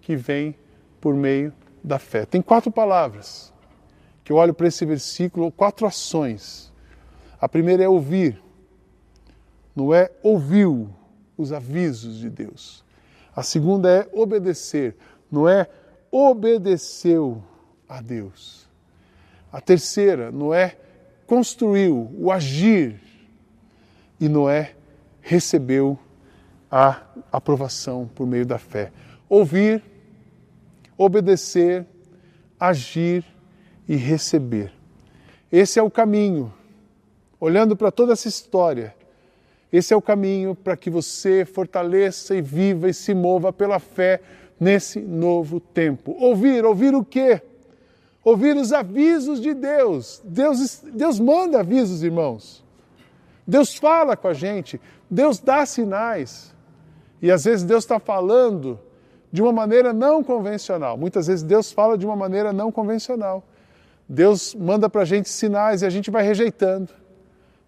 que 0.00 0.16
vem 0.16 0.56
por 1.00 1.14
meio 1.14 1.52
da 1.82 1.98
fé. 1.98 2.24
Tem 2.26 2.42
quatro 2.42 2.70
palavras 2.70 3.52
que 4.24 4.32
eu 4.32 4.36
olho 4.36 4.52
para 4.52 4.66
esse 4.66 4.84
versículo, 4.84 5.52
quatro 5.52 5.86
ações. 5.86 6.72
A 7.40 7.48
primeira 7.48 7.84
é 7.84 7.88
ouvir. 7.88 8.42
Noé 9.74 10.10
ouviu 10.22 10.90
os 11.36 11.52
avisos 11.52 12.18
de 12.18 12.28
Deus. 12.28 12.84
A 13.34 13.42
segunda 13.42 13.88
é 13.88 14.08
obedecer. 14.12 14.96
Noé 15.30 15.68
obedeceu 16.10 17.42
a 17.88 18.00
Deus. 18.00 18.66
A 19.52 19.60
terceira, 19.60 20.32
Noé 20.32 20.76
construiu 21.26 22.10
o 22.18 22.32
agir 22.32 23.00
e 24.18 24.28
Noé 24.28 24.74
recebeu 25.20 25.98
a 26.78 27.00
aprovação 27.32 28.06
por 28.14 28.26
meio 28.26 28.44
da 28.44 28.58
fé. 28.58 28.92
Ouvir, 29.30 29.82
obedecer, 30.98 31.86
agir 32.60 33.24
e 33.88 33.96
receber. 33.96 34.70
Esse 35.50 35.78
é 35.78 35.82
o 35.82 35.90
caminho. 35.90 36.52
Olhando 37.40 37.74
para 37.74 37.90
toda 37.90 38.12
essa 38.12 38.28
história, 38.28 38.94
esse 39.72 39.94
é 39.94 39.96
o 39.96 40.02
caminho 40.02 40.54
para 40.54 40.76
que 40.76 40.90
você 40.90 41.46
fortaleça 41.46 42.36
e 42.36 42.42
viva 42.42 42.90
e 42.90 42.94
se 42.94 43.14
mova 43.14 43.54
pela 43.54 43.78
fé 43.78 44.20
nesse 44.60 45.00
novo 45.00 45.58
tempo. 45.58 46.14
Ouvir, 46.20 46.62
ouvir 46.62 46.94
o 46.94 47.02
quê? 47.02 47.40
Ouvir 48.22 48.54
os 48.54 48.74
avisos 48.74 49.40
de 49.40 49.54
Deus. 49.54 50.20
Deus, 50.22 50.82
Deus 50.92 51.18
manda 51.18 51.60
avisos, 51.60 52.02
irmãos. 52.02 52.62
Deus 53.46 53.76
fala 53.76 54.14
com 54.14 54.28
a 54.28 54.34
gente, 54.34 54.78
Deus 55.08 55.38
dá 55.38 55.64
sinais. 55.64 56.54
E 57.20 57.30
às 57.30 57.44
vezes 57.44 57.64
Deus 57.64 57.84
está 57.84 57.98
falando 57.98 58.78
de 59.32 59.42
uma 59.42 59.52
maneira 59.52 59.92
não 59.92 60.22
convencional. 60.22 60.96
Muitas 60.96 61.26
vezes 61.26 61.42
Deus 61.42 61.72
fala 61.72 61.96
de 61.96 62.06
uma 62.06 62.16
maneira 62.16 62.52
não 62.52 62.70
convencional. 62.70 63.44
Deus 64.08 64.54
manda 64.54 64.88
para 64.88 65.02
a 65.02 65.04
gente 65.04 65.28
sinais 65.28 65.82
e 65.82 65.86
a 65.86 65.90
gente 65.90 66.10
vai 66.10 66.22
rejeitando. 66.22 66.90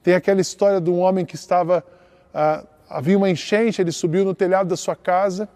Tem 0.03 0.15
aquela 0.15 0.41
história 0.41 0.81
de 0.81 0.91
um 0.91 0.99
homem 1.01 1.25
que 1.25 1.35
estava. 1.35 1.85
Ah, 2.33 2.65
havia 2.89 3.17
uma 3.17 3.29
enchente, 3.29 3.81
ele 3.83 3.93
subiu 3.93 4.25
no 4.25 4.35
telhado 4.35 4.69
da 4.69 4.77
sua 4.77 4.95
casa 4.95 5.49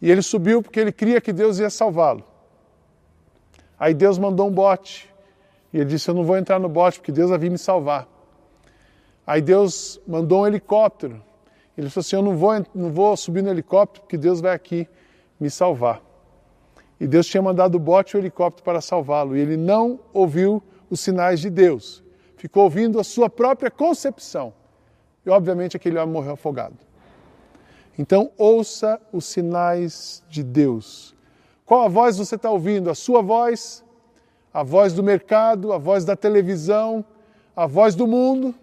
e 0.00 0.10
ele 0.10 0.22
subiu 0.22 0.62
porque 0.62 0.78
ele 0.78 0.92
cria 0.92 1.20
que 1.20 1.32
Deus 1.32 1.58
ia 1.58 1.68
salvá-lo. 1.68 2.24
Aí 3.78 3.92
Deus 3.92 4.18
mandou 4.18 4.48
um 4.48 4.52
bote 4.52 5.12
e 5.72 5.78
ele 5.78 5.86
disse: 5.86 6.08
Eu 6.08 6.14
não 6.14 6.24
vou 6.24 6.36
entrar 6.36 6.58
no 6.58 6.68
bote 6.68 6.98
porque 6.98 7.12
Deus 7.12 7.30
vai 7.30 7.38
vir 7.38 7.50
me 7.50 7.58
salvar. 7.58 8.06
Aí 9.26 9.42
Deus 9.42 10.00
mandou 10.06 10.42
um 10.42 10.46
helicóptero. 10.46 11.22
Ele 11.78 11.88
falou 11.88 12.00
assim: 12.00 12.16
Eu 12.16 12.22
não 12.22 12.36
vou, 12.36 12.52
não 12.74 12.92
vou 12.92 13.16
subir 13.16 13.42
no 13.42 13.48
helicóptero 13.48 14.02
porque 14.02 14.18
Deus 14.18 14.40
vai 14.40 14.54
aqui 14.54 14.86
me 15.40 15.48
salvar. 15.48 16.02
E 17.00 17.06
Deus 17.06 17.26
tinha 17.26 17.42
mandado 17.42 17.76
o 17.76 17.78
bote 17.78 18.16
e 18.16 18.18
o 18.18 18.20
helicóptero 18.20 18.64
para 18.64 18.80
salvá-lo. 18.80 19.36
E 19.36 19.40
ele 19.40 19.56
não 19.56 20.00
ouviu 20.12 20.62
os 20.90 21.00
sinais 21.00 21.40
de 21.40 21.48
Deus 21.48 22.02
ficou 22.38 22.64
ouvindo 22.64 22.98
a 22.98 23.04
sua 23.04 23.28
própria 23.28 23.70
concepção. 23.70 24.54
E, 25.26 25.30
obviamente, 25.30 25.76
aquele 25.76 25.98
homem 25.98 26.12
morreu 26.12 26.32
afogado. 26.32 26.76
Então, 27.98 28.30
ouça 28.38 29.00
os 29.12 29.24
sinais 29.24 30.22
de 30.30 30.42
Deus. 30.42 31.14
Qual 31.66 31.82
a 31.84 31.88
voz 31.88 32.16
você 32.16 32.36
está 32.36 32.50
ouvindo? 32.50 32.88
A 32.88 32.94
sua 32.94 33.20
voz? 33.20 33.84
A 34.54 34.62
voz 34.62 34.92
do 34.92 35.02
mercado? 35.02 35.72
A 35.72 35.78
voz 35.78 36.04
da 36.04 36.16
televisão? 36.16 37.04
A 37.54 37.66
voz 37.66 37.96
do 37.96 38.06
mundo? 38.06 38.54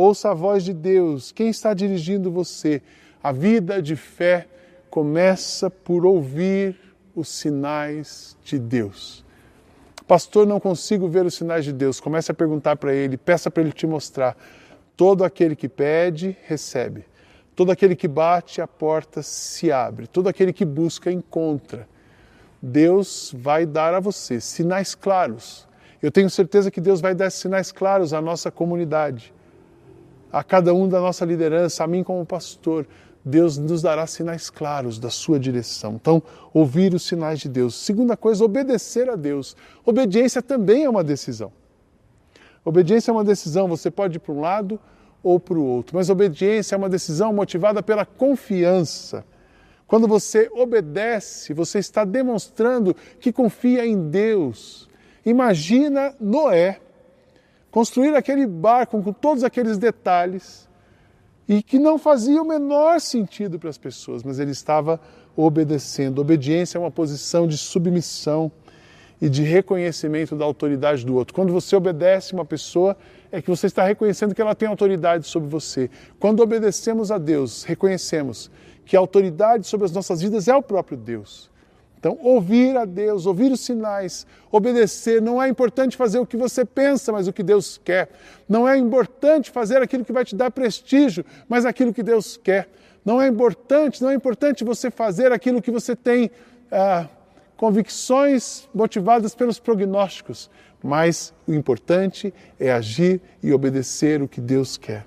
Ouça 0.00 0.30
a 0.30 0.32
voz 0.32 0.62
de 0.62 0.72
Deus. 0.72 1.32
Quem 1.32 1.48
está 1.48 1.74
dirigindo 1.74 2.30
você? 2.30 2.80
A 3.20 3.32
vida 3.32 3.82
de 3.82 3.96
fé 3.96 4.46
começa 4.88 5.68
por 5.68 6.06
ouvir 6.06 6.78
os 7.16 7.28
sinais 7.28 8.36
de 8.44 8.60
Deus. 8.60 9.24
Pastor, 10.06 10.46
não 10.46 10.60
consigo 10.60 11.08
ver 11.08 11.26
os 11.26 11.34
sinais 11.34 11.64
de 11.64 11.72
Deus. 11.72 11.98
Comece 11.98 12.30
a 12.30 12.34
perguntar 12.34 12.76
para 12.76 12.94
ele, 12.94 13.16
peça 13.16 13.50
para 13.50 13.60
ele 13.60 13.72
te 13.72 13.88
mostrar. 13.88 14.36
Todo 14.96 15.24
aquele 15.24 15.56
que 15.56 15.68
pede, 15.68 16.36
recebe. 16.44 17.04
Todo 17.56 17.72
aquele 17.72 17.96
que 17.96 18.06
bate, 18.06 18.60
a 18.60 18.68
porta 18.68 19.20
se 19.20 19.72
abre. 19.72 20.06
Todo 20.06 20.28
aquele 20.28 20.52
que 20.52 20.64
busca, 20.64 21.10
encontra. 21.10 21.88
Deus 22.62 23.34
vai 23.36 23.66
dar 23.66 23.94
a 23.94 23.98
você 23.98 24.40
sinais 24.40 24.94
claros. 24.94 25.66
Eu 26.00 26.12
tenho 26.12 26.30
certeza 26.30 26.70
que 26.70 26.80
Deus 26.80 27.00
vai 27.00 27.16
dar 27.16 27.30
sinais 27.30 27.72
claros 27.72 28.12
à 28.12 28.22
nossa 28.22 28.48
comunidade, 28.48 29.34
a 30.32 30.44
cada 30.44 30.74
um 30.74 30.88
da 30.88 31.00
nossa 31.00 31.24
liderança, 31.24 31.84
a 31.84 31.86
mim 31.86 32.02
como 32.02 32.24
pastor. 32.24 32.86
Deus 33.24 33.58
nos 33.58 33.82
dará 33.82 34.06
sinais 34.06 34.48
claros 34.48 34.98
da 34.98 35.10
sua 35.10 35.38
direção. 35.38 35.94
Então, 36.00 36.22
ouvir 36.54 36.94
os 36.94 37.02
sinais 37.06 37.40
de 37.40 37.48
Deus. 37.48 37.74
Segunda 37.74 38.16
coisa, 38.16 38.44
obedecer 38.44 39.10
a 39.10 39.16
Deus. 39.16 39.56
Obediência 39.84 40.40
também 40.40 40.84
é 40.84 40.90
uma 40.90 41.04
decisão. 41.04 41.52
Obediência 42.64 43.10
é 43.10 43.12
uma 43.12 43.24
decisão, 43.24 43.68
você 43.68 43.90
pode 43.90 44.16
ir 44.16 44.20
para 44.20 44.32
um 44.32 44.40
lado 44.40 44.80
ou 45.22 45.40
para 45.40 45.58
o 45.58 45.64
outro, 45.64 45.96
mas 45.96 46.10
obediência 46.10 46.74
é 46.74 46.78
uma 46.78 46.88
decisão 46.88 47.32
motivada 47.32 47.82
pela 47.82 48.04
confiança. 48.04 49.24
Quando 49.86 50.06
você 50.06 50.50
obedece, 50.52 51.54
você 51.54 51.78
está 51.78 52.04
demonstrando 52.04 52.94
que 53.18 53.32
confia 53.32 53.86
em 53.86 54.10
Deus. 54.10 54.88
Imagina 55.24 56.14
Noé 56.20 56.78
construir 57.70 58.14
aquele 58.14 58.46
barco 58.46 59.02
com 59.02 59.12
todos 59.12 59.44
aqueles 59.44 59.78
detalhes 59.78 60.68
e 61.48 61.62
que 61.62 61.78
não 61.78 61.98
fazia 61.98 62.42
o 62.42 62.46
menor 62.46 63.00
sentido 63.00 63.58
para 63.58 63.70
as 63.70 63.78
pessoas, 63.78 64.22
mas 64.22 64.38
ele 64.38 64.50
estava 64.50 65.00
obedecendo. 65.34 66.20
Obediência 66.20 66.76
é 66.76 66.80
uma 66.80 66.90
posição 66.90 67.46
de 67.46 67.56
submissão 67.56 68.52
e 69.20 69.28
de 69.28 69.42
reconhecimento 69.42 70.36
da 70.36 70.44
autoridade 70.44 71.04
do 71.04 71.14
outro. 71.14 71.34
Quando 71.34 71.52
você 71.52 71.74
obedece 71.74 72.34
uma 72.34 72.44
pessoa, 72.44 72.96
é 73.32 73.42
que 73.42 73.48
você 73.48 73.66
está 73.66 73.84
reconhecendo 73.84 74.34
que 74.34 74.40
ela 74.40 74.54
tem 74.54 74.68
autoridade 74.68 75.26
sobre 75.26 75.48
você. 75.48 75.90
Quando 76.20 76.40
obedecemos 76.40 77.10
a 77.10 77.18
Deus, 77.18 77.64
reconhecemos 77.64 78.50
que 78.84 78.96
a 78.96 79.00
autoridade 79.00 79.66
sobre 79.66 79.86
as 79.86 79.92
nossas 79.92 80.20
vidas 80.20 80.48
é 80.48 80.54
o 80.54 80.62
próprio 80.62 80.96
Deus. 80.96 81.50
Então, 81.98 82.16
ouvir 82.22 82.76
a 82.76 82.84
Deus, 82.84 83.26
ouvir 83.26 83.50
os 83.50 83.60
sinais, 83.60 84.24
obedecer, 84.52 85.20
não 85.20 85.42
é 85.42 85.48
importante 85.48 85.96
fazer 85.96 86.20
o 86.20 86.26
que 86.26 86.36
você 86.36 86.64
pensa, 86.64 87.10
mas 87.10 87.26
o 87.26 87.32
que 87.32 87.42
Deus 87.42 87.80
quer. 87.82 88.08
Não 88.48 88.68
é 88.68 88.78
importante 88.78 89.50
fazer 89.50 89.82
aquilo 89.82 90.04
que 90.04 90.12
vai 90.12 90.24
te 90.24 90.36
dar 90.36 90.50
prestígio, 90.52 91.24
mas 91.48 91.66
aquilo 91.66 91.92
que 91.92 92.02
Deus 92.02 92.36
quer. 92.36 92.68
Não 93.04 93.20
é 93.20 93.26
importante, 93.26 94.00
não 94.00 94.10
é 94.10 94.14
importante 94.14 94.62
você 94.62 94.92
fazer 94.92 95.32
aquilo 95.32 95.60
que 95.60 95.72
você 95.72 95.96
tem 95.96 96.30
ah, 96.70 97.08
convicções 97.56 98.68
motivadas 98.72 99.34
pelos 99.34 99.58
prognósticos, 99.58 100.48
mas 100.80 101.34
o 101.48 101.52
importante 101.52 102.32
é 102.60 102.70
agir 102.70 103.20
e 103.42 103.52
obedecer 103.52 104.22
o 104.22 104.28
que 104.28 104.40
Deus 104.40 104.76
quer. 104.76 105.04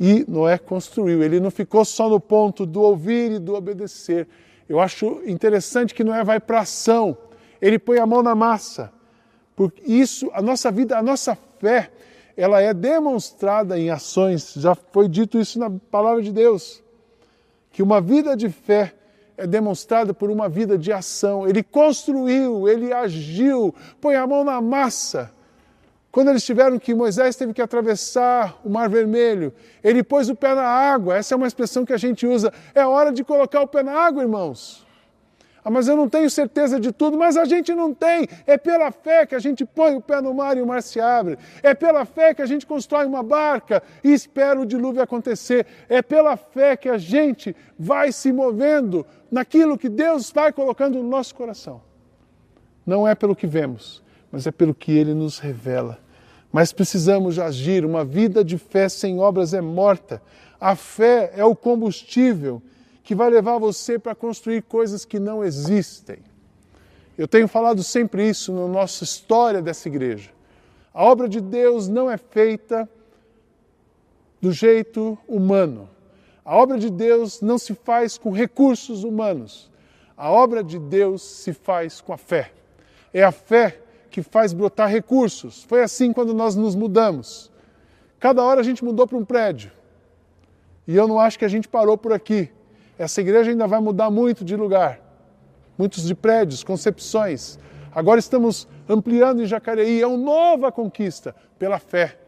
E 0.00 0.24
Noé 0.26 0.56
construiu, 0.56 1.22
ele 1.22 1.38
não 1.38 1.50
ficou 1.50 1.84
só 1.84 2.08
no 2.08 2.18
ponto 2.18 2.64
do 2.64 2.80
ouvir 2.80 3.32
e 3.32 3.38
do 3.38 3.54
obedecer. 3.54 4.26
Eu 4.68 4.80
acho 4.80 5.22
interessante 5.26 5.94
que 5.94 6.02
Noé 6.02 6.24
vai 6.24 6.40
para 6.40 6.60
ação, 6.60 7.16
ele 7.60 7.78
põe 7.78 7.98
a 7.98 8.06
mão 8.06 8.22
na 8.22 8.34
massa. 8.34 8.92
Porque 9.54 9.82
isso, 9.90 10.30
a 10.34 10.42
nossa 10.42 10.70
vida, 10.70 10.98
a 10.98 11.02
nossa 11.02 11.36
fé, 11.58 11.90
ela 12.36 12.60
é 12.60 12.74
demonstrada 12.74 13.78
em 13.78 13.90
ações, 13.90 14.52
já 14.56 14.74
foi 14.74 15.08
dito 15.08 15.38
isso 15.38 15.58
na 15.58 15.70
palavra 15.70 16.22
de 16.22 16.30
Deus, 16.30 16.82
que 17.72 17.82
uma 17.82 18.00
vida 18.00 18.36
de 18.36 18.50
fé 18.50 18.92
é 19.36 19.46
demonstrada 19.46 20.12
por 20.12 20.30
uma 20.30 20.48
vida 20.48 20.76
de 20.78 20.92
ação. 20.92 21.46
Ele 21.46 21.62
construiu, 21.62 22.68
ele 22.68 22.92
agiu, 22.92 23.74
põe 24.00 24.16
a 24.16 24.26
mão 24.26 24.44
na 24.44 24.60
massa. 24.60 25.30
Quando 26.16 26.30
eles 26.30 26.46
tiveram 26.46 26.78
que 26.78 26.94
Moisés 26.94 27.36
teve 27.36 27.52
que 27.52 27.60
atravessar 27.60 28.58
o 28.64 28.70
Mar 28.70 28.88
Vermelho, 28.88 29.52
ele 29.84 30.02
pôs 30.02 30.30
o 30.30 30.34
pé 30.34 30.54
na 30.54 30.62
água. 30.62 31.14
Essa 31.14 31.34
é 31.34 31.36
uma 31.36 31.46
expressão 31.46 31.84
que 31.84 31.92
a 31.92 31.98
gente 31.98 32.26
usa. 32.26 32.50
É 32.74 32.86
hora 32.86 33.12
de 33.12 33.22
colocar 33.22 33.60
o 33.60 33.66
pé 33.66 33.82
na 33.82 33.92
água, 33.92 34.22
irmãos. 34.22 34.86
Ah, 35.62 35.68
mas 35.68 35.88
eu 35.88 35.94
não 35.94 36.08
tenho 36.08 36.30
certeza 36.30 36.80
de 36.80 36.90
tudo, 36.90 37.18
mas 37.18 37.36
a 37.36 37.44
gente 37.44 37.74
não 37.74 37.92
tem. 37.92 38.26
É 38.46 38.56
pela 38.56 38.90
fé 38.90 39.26
que 39.26 39.34
a 39.34 39.38
gente 39.38 39.66
põe 39.66 39.94
o 39.94 40.00
pé 40.00 40.22
no 40.22 40.32
mar 40.32 40.56
e 40.56 40.62
o 40.62 40.66
mar 40.66 40.82
se 40.82 40.98
abre. 40.98 41.38
É 41.62 41.74
pela 41.74 42.06
fé 42.06 42.32
que 42.32 42.40
a 42.40 42.46
gente 42.46 42.64
constrói 42.64 43.04
uma 43.04 43.22
barca 43.22 43.82
e 44.02 44.10
espera 44.10 44.58
o 44.58 44.64
dilúvio 44.64 45.02
acontecer. 45.02 45.66
É 45.86 46.00
pela 46.00 46.34
fé 46.38 46.78
que 46.78 46.88
a 46.88 46.96
gente 46.96 47.54
vai 47.78 48.10
se 48.10 48.32
movendo 48.32 49.04
naquilo 49.30 49.76
que 49.76 49.90
Deus 49.90 50.30
vai 50.30 50.50
colocando 50.50 50.96
no 50.96 51.06
nosso 51.06 51.34
coração. 51.34 51.82
Não 52.86 53.06
é 53.06 53.14
pelo 53.14 53.36
que 53.36 53.46
vemos, 53.46 54.02
mas 54.32 54.46
é 54.46 54.50
pelo 54.50 54.74
que 54.74 54.96
Ele 54.96 55.12
nos 55.12 55.38
revela. 55.38 56.05
Mas 56.56 56.72
precisamos 56.72 57.38
agir. 57.38 57.84
Uma 57.84 58.02
vida 58.02 58.42
de 58.42 58.56
fé 58.56 58.88
sem 58.88 59.20
obras 59.20 59.52
é 59.52 59.60
morta. 59.60 60.22
A 60.58 60.74
fé 60.74 61.30
é 61.36 61.44
o 61.44 61.54
combustível 61.54 62.62
que 63.04 63.14
vai 63.14 63.28
levar 63.28 63.58
você 63.58 63.98
para 63.98 64.14
construir 64.14 64.62
coisas 64.62 65.04
que 65.04 65.18
não 65.18 65.44
existem. 65.44 66.16
Eu 67.18 67.28
tenho 67.28 67.46
falado 67.46 67.82
sempre 67.82 68.26
isso 68.26 68.54
na 68.54 68.66
nossa 68.66 69.04
história 69.04 69.60
dessa 69.60 69.86
igreja. 69.86 70.30
A 70.94 71.04
obra 71.04 71.28
de 71.28 71.42
Deus 71.42 71.88
não 71.88 72.10
é 72.10 72.16
feita 72.16 72.88
do 74.40 74.50
jeito 74.50 75.18
humano. 75.28 75.90
A 76.42 76.56
obra 76.56 76.78
de 76.78 76.88
Deus 76.88 77.42
não 77.42 77.58
se 77.58 77.74
faz 77.74 78.16
com 78.16 78.30
recursos 78.30 79.04
humanos. 79.04 79.70
A 80.16 80.30
obra 80.30 80.64
de 80.64 80.78
Deus 80.78 81.20
se 81.20 81.52
faz 81.52 82.00
com 82.00 82.14
a 82.14 82.16
fé. 82.16 82.50
É 83.12 83.22
a 83.22 83.30
fé 83.30 83.82
que 84.16 84.22
faz 84.22 84.54
brotar 84.54 84.88
recursos. 84.88 85.64
Foi 85.64 85.82
assim 85.82 86.10
quando 86.10 86.32
nós 86.32 86.56
nos 86.56 86.74
mudamos. 86.74 87.52
Cada 88.18 88.42
hora 88.42 88.62
a 88.62 88.64
gente 88.64 88.82
mudou 88.82 89.06
para 89.06 89.18
um 89.18 89.24
prédio. 89.26 89.70
E 90.88 90.96
eu 90.96 91.06
não 91.06 91.20
acho 91.20 91.38
que 91.38 91.44
a 91.44 91.48
gente 91.48 91.68
parou 91.68 91.98
por 91.98 92.14
aqui. 92.14 92.50
Essa 92.98 93.20
igreja 93.20 93.50
ainda 93.50 93.66
vai 93.66 93.78
mudar 93.78 94.10
muito 94.10 94.42
de 94.42 94.56
lugar, 94.56 94.98
muitos 95.76 96.04
de 96.04 96.14
prédios, 96.14 96.64
concepções. 96.64 97.58
Agora 97.94 98.18
estamos 98.18 98.66
ampliando 98.88 99.42
em 99.42 99.46
Jacareí, 99.46 100.00
é 100.00 100.06
uma 100.06 100.16
nova 100.16 100.72
conquista 100.72 101.36
pela 101.58 101.78
fé. 101.78 102.18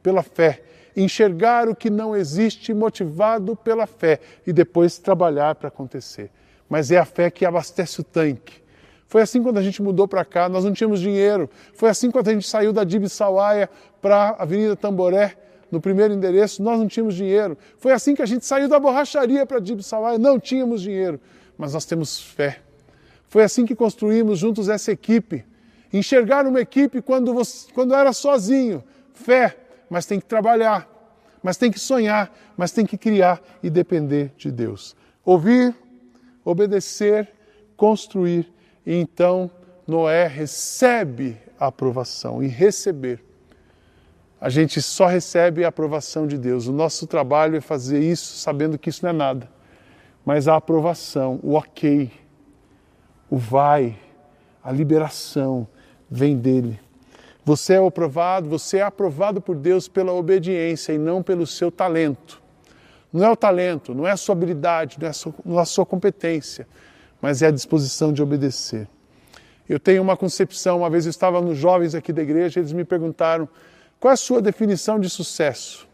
Pela 0.00 0.22
fé. 0.22 0.62
Enxergar 0.96 1.68
o 1.68 1.74
que 1.74 1.90
não 1.90 2.14
existe 2.14 2.72
motivado 2.72 3.56
pela 3.56 3.88
fé 3.88 4.20
e 4.46 4.52
depois 4.52 4.98
trabalhar 4.98 5.56
para 5.56 5.66
acontecer. 5.66 6.30
Mas 6.68 6.92
é 6.92 6.96
a 6.96 7.04
fé 7.04 7.28
que 7.28 7.44
abastece 7.44 8.02
o 8.02 8.04
tanque. 8.04 8.67
Foi 9.08 9.22
assim 9.22 9.42
quando 9.42 9.56
a 9.56 9.62
gente 9.62 9.82
mudou 9.82 10.06
para 10.06 10.22
cá, 10.22 10.48
nós 10.50 10.64
não 10.64 10.72
tínhamos 10.72 11.00
dinheiro. 11.00 11.48
Foi 11.72 11.88
assim 11.88 12.10
quando 12.10 12.28
a 12.28 12.32
gente 12.32 12.46
saiu 12.46 12.74
da 12.74 12.84
Dib 12.84 13.08
Sauaia 13.08 13.68
para 14.02 14.30
a 14.30 14.42
Avenida 14.42 14.76
Tamboré 14.76 15.34
no 15.70 15.80
primeiro 15.80 16.12
endereço, 16.14 16.62
nós 16.62 16.78
não 16.78 16.86
tínhamos 16.86 17.14
dinheiro. 17.14 17.56
Foi 17.78 17.92
assim 17.92 18.14
que 18.14 18.22
a 18.22 18.26
gente 18.26 18.44
saiu 18.44 18.68
da 18.68 18.78
borracharia 18.78 19.44
para 19.46 19.60
Dib 19.60 19.80
não 20.20 20.38
tínhamos 20.38 20.82
dinheiro, 20.82 21.18
mas 21.56 21.72
nós 21.72 21.86
temos 21.86 22.20
fé. 22.20 22.60
Foi 23.28 23.42
assim 23.42 23.64
que 23.64 23.74
construímos 23.74 24.38
juntos 24.38 24.68
essa 24.68 24.92
equipe. 24.92 25.44
Enxergar 25.90 26.46
uma 26.46 26.60
equipe 26.60 27.00
quando, 27.00 27.32
você, 27.32 27.70
quando 27.72 27.94
era 27.94 28.12
sozinho, 28.12 28.84
fé, 29.14 29.56
mas 29.88 30.04
tem 30.04 30.20
que 30.20 30.26
trabalhar, 30.26 30.86
mas 31.42 31.56
tem 31.56 31.70
que 31.70 31.80
sonhar, 31.80 32.30
mas 32.56 32.72
tem 32.72 32.84
que 32.84 32.98
criar 32.98 33.40
e 33.62 33.70
depender 33.70 34.32
de 34.36 34.50
Deus. 34.50 34.94
Ouvir, 35.24 35.74
obedecer, 36.44 37.30
construir, 37.74 38.52
então 38.96 39.50
Noé 39.86 40.26
recebe 40.26 41.36
a 41.58 41.66
aprovação 41.66 42.42
e 42.42 42.46
receber 42.46 43.22
a 44.40 44.48
gente 44.48 44.80
só 44.80 45.06
recebe 45.06 45.64
a 45.64 45.68
aprovação 45.68 46.26
de 46.26 46.38
Deus. 46.38 46.68
O 46.68 46.72
nosso 46.72 47.06
trabalho 47.06 47.56
é 47.56 47.60
fazer 47.60 47.98
isso 47.98 48.36
sabendo 48.36 48.78
que 48.78 48.88
isso 48.88 49.04
não 49.04 49.10
é 49.10 49.12
nada. 49.12 49.50
Mas 50.24 50.46
a 50.46 50.56
aprovação, 50.56 51.40
o 51.42 51.54
ok, 51.54 52.10
o 53.28 53.36
vai, 53.36 53.98
a 54.62 54.70
liberação 54.70 55.66
vem 56.08 56.36
dele. 56.36 56.78
Você 57.44 57.74
é 57.74 57.84
aprovado, 57.84 58.48
você 58.48 58.78
é 58.78 58.82
aprovado 58.82 59.40
por 59.40 59.56
Deus 59.56 59.88
pela 59.88 60.12
obediência 60.12 60.92
e 60.92 60.98
não 60.98 61.22
pelo 61.22 61.46
seu 61.46 61.72
talento. 61.72 62.40
Não 63.12 63.24
é 63.24 63.30
o 63.30 63.36
talento, 63.36 63.94
não 63.94 64.06
é 64.06 64.12
a 64.12 64.16
sua 64.16 64.34
habilidade, 64.34 64.98
não 65.00 65.06
é 65.06 65.10
a 65.10 65.14
sua, 65.14 65.34
não 65.44 65.58
é 65.58 65.62
a 65.62 65.64
sua 65.64 65.86
competência, 65.86 66.68
mas 67.20 67.42
é 67.42 67.46
a 67.46 67.50
disposição 67.50 68.12
de 68.12 68.22
obedecer. 68.22 68.88
Eu 69.68 69.78
tenho 69.78 70.02
uma 70.02 70.16
concepção, 70.16 70.78
uma 70.78 70.90
vez 70.90 71.04
eu 71.04 71.10
estava 71.10 71.40
nos 71.40 71.58
jovens 71.58 71.94
aqui 71.94 72.12
da 72.12 72.22
igreja, 72.22 72.60
eles 72.60 72.72
me 72.72 72.84
perguntaram 72.84 73.48
qual 74.00 74.10
é 74.10 74.14
a 74.14 74.16
sua 74.16 74.40
definição 74.40 74.98
de 74.98 75.10
sucesso? 75.10 75.86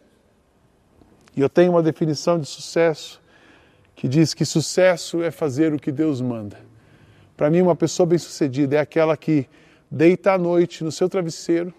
E 1.37 1.41
eu 1.41 1.49
tenho 1.49 1.73
uma 1.73 1.83
definição 1.83 2.39
de 2.39 2.47
sucesso 2.47 3.21
que 3.97 4.07
diz 4.07 4.35
que 4.35 4.45
sucesso 4.45 5.23
é 5.23 5.31
fazer 5.31 5.73
o 5.73 5.79
que 5.79 5.91
Deus 5.91 6.21
manda. 6.21 6.59
Para 7.37 7.51
mim, 7.51 7.63
uma 7.63 7.75
pessoa 7.75 8.07
bem-sucedida 8.07 8.77
é 8.77 8.79
aquela 8.79 9.17
que 9.17 9.49
deita 9.91 10.33
à 10.33 10.39
noite 10.39 10.85
no 10.85 10.93
seu 10.93 11.09
travesseiro 11.09 11.75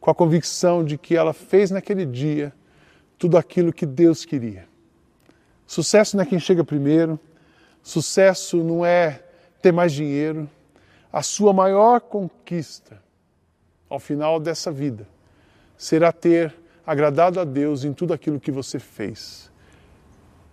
com 0.00 0.10
a 0.10 0.14
convicção 0.14 0.84
de 0.84 0.96
que 0.96 1.16
ela 1.16 1.32
fez 1.32 1.70
naquele 1.70 2.06
dia 2.06 2.52
tudo 3.18 3.36
aquilo 3.36 3.72
que 3.72 3.84
Deus 3.84 4.24
queria. 4.24 4.66
Sucesso 5.66 6.16
não 6.16 6.22
é 6.22 6.26
quem 6.26 6.38
chega 6.38 6.62
primeiro, 6.62 7.18
sucesso 7.86 8.56
não 8.64 8.84
é 8.84 9.22
ter 9.62 9.70
mais 9.70 9.92
dinheiro. 9.92 10.50
A 11.12 11.22
sua 11.22 11.52
maior 11.52 12.00
conquista 12.00 13.00
ao 13.88 14.00
final 14.00 14.40
dessa 14.40 14.72
vida 14.72 15.06
será 15.78 16.10
ter 16.10 16.52
agradado 16.84 17.38
a 17.38 17.44
Deus 17.44 17.84
em 17.84 17.92
tudo 17.92 18.12
aquilo 18.12 18.40
que 18.40 18.50
você 18.50 18.80
fez. 18.80 19.52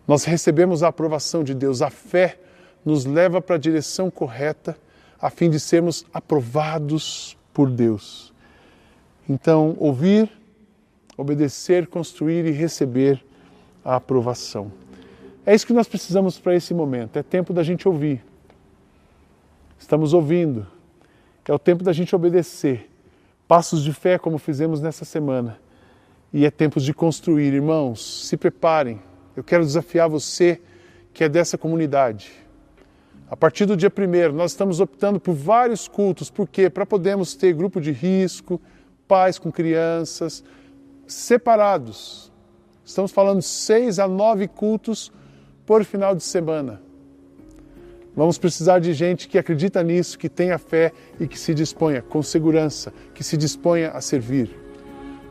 Nós 0.08 0.26
recebemos 0.26 0.84
a 0.84 0.90
aprovação 0.90 1.44
de 1.44 1.56
Deus, 1.56 1.82
a 1.82 1.90
fé 1.90 2.38
nos 2.86 3.04
leva 3.04 3.42
para 3.42 3.56
a 3.56 3.60
direção 3.60 4.12
correta 4.12 4.78
a 5.20 5.30
fim 5.32 5.50
de 5.50 5.60
sermos 5.60 6.06
aprovados 6.14 7.36
por 7.52 7.68
Deus. 7.68 8.32
Então, 9.28 9.76
ouvir, 9.80 10.30
obedecer, 11.18 11.88
construir 11.88 12.46
e 12.46 12.52
receber 12.52 13.24
a 13.84 13.96
aprovação. 13.96 14.83
É 15.46 15.54
isso 15.54 15.68
que 15.68 15.74
nós 15.74 15.88
precisamos 15.88 16.40
para 16.40 16.56
esse 16.56 16.74
momento. 16.74 17.18
É 17.18 17.24
tempo 17.24 17.54
da 17.54 17.64
gente 17.64 17.88
ouvir. 17.88 18.24
Estamos 19.78 20.14
ouvindo. 20.14 20.66
É 21.46 21.54
o 21.54 21.60
tempo 21.60 21.84
da 21.84 21.92
gente 21.92 22.16
obedecer 22.16 22.90
passos 23.48 23.84
de 23.84 23.94
fé 23.94 24.18
como 24.18 24.38
fizemos 24.38 24.82
nessa 24.82 25.06
semana. 25.06 25.60
E 26.32 26.46
é 26.46 26.50
tempo 26.50 26.80
de 26.80 26.94
construir, 26.94 27.54
irmãos, 27.54 28.28
se 28.28 28.38
preparem. 28.38 29.02
Eu 29.36 29.44
quero 29.44 29.64
desafiar 29.64 30.10
você 30.10 30.62
que 31.14 31.24
é 31.24 31.30
dessa 31.30 31.58
comunidade. 31.58 32.32
A 33.30 33.36
partir 33.36 33.66
do 33.66 33.76
dia 33.76 33.90
primeiro, 33.90 34.34
nós 34.34 34.52
estamos 34.52 34.80
optando 34.80 35.20
por 35.20 35.34
vários 35.34 35.88
cultos, 35.88 36.30
por 36.30 36.48
quê? 36.48 36.70
Para 36.70 36.86
podermos 36.86 37.36
ter 37.36 37.54
grupo 37.54 37.82
de 37.82 37.92
risco, 37.92 38.62
pais 39.08 39.38
com 39.38 39.52
crianças, 39.52 40.44
separados. 41.06 42.32
Estamos 42.86 43.12
falando 43.12 43.42
seis 43.42 44.00
a 44.00 44.08
nove 44.08 44.48
cultos 44.48 45.12
por 45.66 45.84
final 45.84 46.16
de 46.16 46.24
semana. 46.24 46.82
Vamos 48.16 48.38
precisar 48.38 48.80
de 48.80 48.94
gente 48.94 49.28
que 49.28 49.38
acredita 49.38 49.82
nisso, 49.82 50.20
que 50.20 50.30
tenha 50.30 50.58
fé 50.60 50.92
e 51.20 51.28
que 51.28 51.40
se 51.40 51.54
disponha 51.54 52.02
com 52.02 52.22
segurança, 52.22 52.94
que 53.14 53.24
se 53.24 53.36
disponha 53.36 53.90
a 53.90 54.02
servir. 54.02 54.64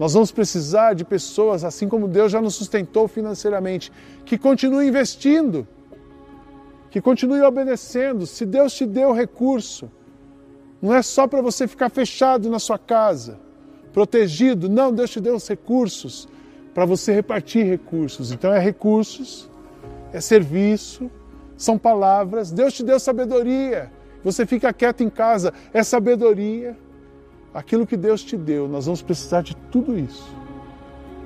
Nós 0.00 0.14
vamos 0.14 0.32
precisar 0.32 0.94
de 0.94 1.04
pessoas, 1.04 1.62
assim 1.62 1.88
como 1.88 2.08
Deus 2.08 2.32
já 2.32 2.40
nos 2.40 2.56
sustentou 2.56 3.06
financeiramente, 3.06 3.92
que 4.24 4.36
continuem 4.36 4.88
investindo, 4.88 5.66
que 6.90 7.00
continuem 7.00 7.42
obedecendo. 7.42 8.26
Se 8.26 8.44
Deus 8.44 8.74
te 8.74 8.84
deu 8.84 9.12
recurso, 9.12 9.88
não 10.80 10.92
é 10.92 11.02
só 11.02 11.28
para 11.28 11.40
você 11.40 11.68
ficar 11.68 11.88
fechado 11.88 12.50
na 12.50 12.58
sua 12.58 12.78
casa, 12.78 13.38
protegido. 13.92 14.68
Não, 14.68 14.92
Deus 14.92 15.10
te 15.10 15.20
deu 15.20 15.36
os 15.36 15.46
recursos 15.46 16.26
para 16.74 16.84
você 16.84 17.12
repartir 17.12 17.64
recursos. 17.64 18.32
Então 18.32 18.52
é 18.52 18.58
recursos, 18.58 19.48
é 20.12 20.20
serviço 20.20 21.10
são 21.56 21.78
palavras. 21.78 22.50
Deus 22.50 22.74
te 22.74 22.82
deu 22.82 22.98
sabedoria. 22.98 23.90
Você 24.24 24.44
fica 24.46 24.72
quieto 24.72 25.02
em 25.02 25.10
casa, 25.10 25.52
é 25.72 25.82
sabedoria. 25.82 26.76
aquilo 27.54 27.86
que 27.86 27.98
Deus 27.98 28.22
te 28.24 28.34
deu, 28.36 28.66
nós 28.66 28.86
vamos 28.86 29.02
precisar 29.02 29.42
de 29.42 29.54
tudo 29.70 29.98
isso. 29.98 30.34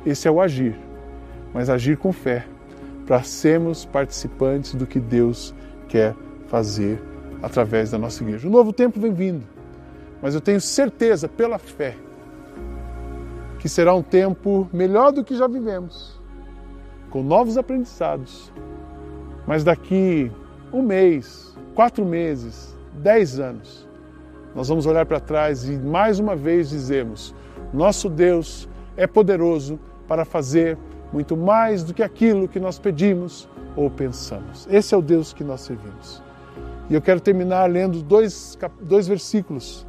Esse 0.05 0.27
é 0.27 0.31
o 0.31 0.41
agir, 0.41 0.77
mas 1.55 1.71
agir 1.71 1.97
com 1.97 2.13
fé, 2.13 2.45
para 3.07 3.23
sermos 3.23 3.85
participantes 3.85 4.75
do 4.75 4.87
que 4.87 4.99
Deus 4.99 5.55
quer 5.89 6.17
fazer 6.49 7.01
através 7.41 7.93
da 7.93 7.99
nossa 7.99 8.25
igreja. 8.25 8.49
O 8.49 8.51
novo 8.51 8.73
tempo 8.73 8.99
vem 8.99 9.13
vindo, 9.13 9.47
mas 10.21 10.35
eu 10.35 10.41
tenho 10.41 10.61
certeza, 10.61 11.29
pela 11.29 11.59
fé, 11.59 11.97
que 13.61 13.69
será 13.69 13.95
um 13.95 14.03
tempo 14.03 14.69
melhor 14.73 15.13
do 15.13 15.23
que 15.23 15.37
já 15.37 15.47
vivemos, 15.47 16.21
com 17.09 17.23
novos 17.23 17.57
aprendizados. 17.57 18.53
Mas 19.47 19.63
daqui 19.63 20.31
um 20.73 20.83
mês, 20.83 21.57
quatro 21.75 22.05
meses, 22.05 22.77
dez 22.95 23.39
anos, 23.39 23.87
nós 24.55 24.69
vamos 24.69 24.87
olhar 24.87 25.07
para 25.07 25.21
trás 25.21 25.69
e 25.69 25.77
mais 25.77 26.19
uma 26.19 26.35
vez 26.35 26.71
dizemos: 26.71 27.35
nosso 27.73 28.09
Deus 28.09 28.69
é 28.97 29.07
poderoso 29.07 29.79
para 30.09 30.25
fazer 30.25 30.77
muito 31.13 31.37
mais 31.37 31.85
do 31.85 31.95
que 31.95 32.03
aquilo 32.03 32.49
que 32.49 32.59
nós 32.59 32.79
pedimos 32.79 33.49
ou 33.77 33.91
pensamos. 33.91 34.67
Esse 34.71 34.95
é 34.95 34.99
o 34.99 35.03
Deus 35.03 35.33
que 35.33 35.45
nós 35.45 35.61
servimos. 35.61 36.23
E 36.89 36.95
eu 36.95 37.03
quero 37.03 37.21
terminar 37.21 37.71
lendo 37.71 38.03
dois, 38.03 38.59
dois 38.81 39.07
versículos 39.07 39.87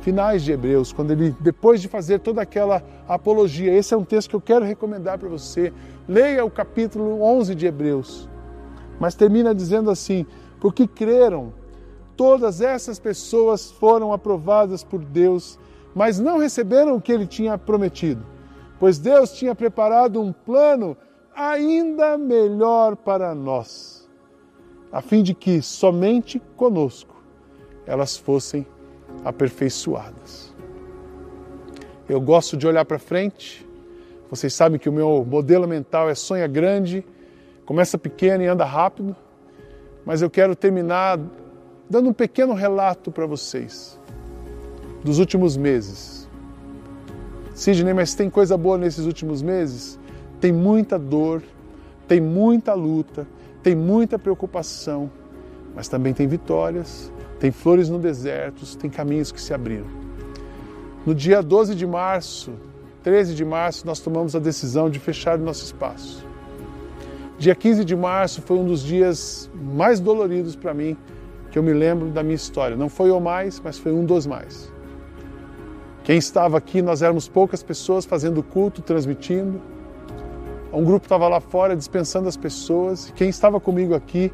finais 0.00 0.42
de 0.42 0.52
Hebreus, 0.52 0.92
quando 0.92 1.10
ele, 1.10 1.36
depois 1.40 1.82
de 1.82 1.88
fazer 1.88 2.20
toda 2.20 2.40
aquela 2.40 2.82
apologia, 3.06 3.72
esse 3.72 3.92
é 3.92 3.96
um 3.96 4.04
texto 4.04 4.30
que 4.30 4.36
eu 4.36 4.40
quero 4.40 4.64
recomendar 4.64 5.18
para 5.18 5.28
você. 5.28 5.72
Leia 6.08 6.44
o 6.44 6.50
capítulo 6.50 7.20
11 7.22 7.54
de 7.54 7.66
Hebreus. 7.66 8.28
Mas 8.98 9.14
termina 9.14 9.54
dizendo 9.54 9.90
assim: 9.90 10.26
porque 10.60 10.86
creram, 10.86 11.52
todas 12.16 12.60
essas 12.60 12.98
pessoas 12.98 13.70
foram 13.70 14.12
aprovadas 14.12 14.82
por 14.82 15.04
Deus, 15.04 15.58
mas 15.94 16.18
não 16.18 16.38
receberam 16.38 16.96
o 16.96 17.00
que 17.00 17.12
ele 17.12 17.26
tinha 17.26 17.56
prometido, 17.56 18.24
pois 18.78 18.98
Deus 18.98 19.32
tinha 19.32 19.54
preparado 19.54 20.20
um 20.20 20.32
plano 20.32 20.96
ainda 21.34 22.18
melhor 22.18 22.96
para 22.96 23.34
nós 23.34 23.98
a 24.92 25.00
fim 25.00 25.22
de 25.22 25.34
que 25.34 25.60
somente 25.60 26.40
conosco 26.56 27.16
elas 27.86 28.16
fossem 28.16 28.66
aperfeiçoadas. 29.24 30.54
Eu 32.08 32.20
gosto 32.20 32.56
de 32.56 32.66
olhar 32.66 32.84
para 32.84 32.98
frente. 32.98 33.66
Vocês 34.30 34.52
sabem 34.52 34.78
que 34.78 34.88
o 34.88 34.92
meu 34.92 35.26
modelo 35.28 35.66
mental 35.66 36.08
é 36.08 36.14
sonha 36.14 36.46
grande, 36.46 37.04
começa 37.68 37.98
pequeno 37.98 38.42
e 38.42 38.46
anda 38.46 38.64
rápido, 38.64 39.14
mas 40.02 40.22
eu 40.22 40.30
quero 40.30 40.56
terminar 40.56 41.20
dando 41.90 42.08
um 42.08 42.14
pequeno 42.14 42.54
relato 42.54 43.12
para 43.12 43.26
vocês 43.26 44.00
dos 45.04 45.18
últimos 45.18 45.54
meses. 45.54 46.26
Sidney, 47.52 47.92
mas 47.92 48.14
tem 48.14 48.30
coisa 48.30 48.56
boa 48.56 48.78
nesses 48.78 49.04
últimos 49.04 49.42
meses? 49.42 50.00
Tem 50.40 50.50
muita 50.50 50.98
dor, 50.98 51.42
tem 52.06 52.22
muita 52.22 52.72
luta, 52.72 53.28
tem 53.62 53.76
muita 53.76 54.18
preocupação, 54.18 55.10
mas 55.74 55.88
também 55.88 56.14
tem 56.14 56.26
vitórias, 56.26 57.12
tem 57.38 57.50
flores 57.52 57.90
no 57.90 57.98
deserto, 57.98 58.64
tem 58.78 58.88
caminhos 58.88 59.30
que 59.30 59.38
se 59.38 59.52
abriram. 59.52 59.88
No 61.04 61.14
dia 61.14 61.42
12 61.42 61.74
de 61.74 61.86
março, 61.86 62.50
13 63.02 63.34
de 63.34 63.44
março, 63.44 63.86
nós 63.86 64.00
tomamos 64.00 64.34
a 64.34 64.38
decisão 64.38 64.88
de 64.88 64.98
fechar 64.98 65.38
o 65.38 65.42
nosso 65.42 65.66
espaço. 65.66 66.27
Dia 67.38 67.54
15 67.54 67.84
de 67.84 67.94
março 67.94 68.42
foi 68.42 68.58
um 68.58 68.64
dos 68.64 68.82
dias 68.82 69.48
mais 69.54 70.00
doloridos 70.00 70.56
para 70.56 70.74
mim 70.74 70.96
que 71.52 71.58
eu 71.58 71.62
me 71.62 71.72
lembro 71.72 72.08
da 72.08 72.20
minha 72.20 72.34
história. 72.34 72.76
Não 72.76 72.88
foi 72.88 73.12
o 73.12 73.20
mais, 73.20 73.60
mas 73.60 73.78
foi 73.78 73.92
um 73.92 74.04
dos 74.04 74.26
mais. 74.26 74.72
Quem 76.02 76.18
estava 76.18 76.58
aqui, 76.58 76.82
nós 76.82 77.00
éramos 77.00 77.28
poucas 77.28 77.62
pessoas 77.62 78.04
fazendo 78.04 78.42
culto, 78.42 78.82
transmitindo. 78.82 79.60
Um 80.72 80.84
grupo 80.84 81.06
estava 81.06 81.28
lá 81.28 81.40
fora 81.40 81.76
dispensando 81.76 82.28
as 82.28 82.36
pessoas. 82.36 83.12
Quem 83.14 83.28
estava 83.28 83.60
comigo 83.60 83.94
aqui 83.94 84.32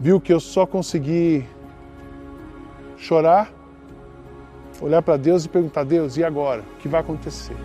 viu 0.00 0.20
que 0.20 0.32
eu 0.32 0.40
só 0.40 0.66
consegui 0.66 1.46
chorar, 2.96 3.52
olhar 4.80 5.02
para 5.02 5.16
Deus 5.16 5.44
e 5.44 5.48
perguntar: 5.48 5.84
Deus, 5.84 6.16
e 6.16 6.24
agora? 6.24 6.62
O 6.62 6.78
que 6.80 6.88
vai 6.88 7.00
acontecer? 7.00 7.56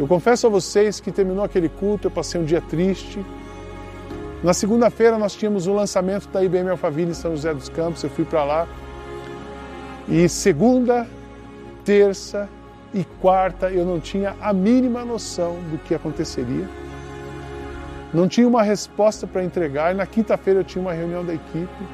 Eu 0.00 0.06
confesso 0.06 0.46
a 0.46 0.50
vocês 0.50 0.98
que 0.98 1.12
terminou 1.12 1.44
aquele 1.44 1.68
culto, 1.68 2.06
eu 2.06 2.10
passei 2.10 2.40
um 2.40 2.44
dia 2.46 2.62
triste. 2.62 3.22
Na 4.42 4.54
segunda-feira 4.54 5.18
nós 5.18 5.34
tínhamos 5.34 5.66
o 5.66 5.74
lançamento 5.74 6.26
da 6.28 6.42
IBM 6.42 6.70
Alphaville 6.70 7.10
em 7.10 7.14
São 7.14 7.32
José 7.32 7.52
dos 7.52 7.68
Campos, 7.68 8.02
eu 8.02 8.08
fui 8.08 8.24
para 8.24 8.42
lá. 8.42 8.68
E 10.08 10.26
segunda, 10.26 11.06
terça 11.84 12.48
e 12.94 13.04
quarta 13.20 13.70
eu 13.70 13.84
não 13.84 14.00
tinha 14.00 14.34
a 14.40 14.54
mínima 14.54 15.04
noção 15.04 15.58
do 15.70 15.76
que 15.76 15.94
aconteceria. 15.94 16.66
Não 18.14 18.26
tinha 18.26 18.48
uma 18.48 18.62
resposta 18.62 19.26
para 19.26 19.44
entregar. 19.44 19.92
E 19.92 19.98
na 19.98 20.06
quinta-feira 20.06 20.60
eu 20.60 20.64
tinha 20.64 20.80
uma 20.80 20.94
reunião 20.94 21.22
da 21.22 21.34
equipe. 21.34 21.84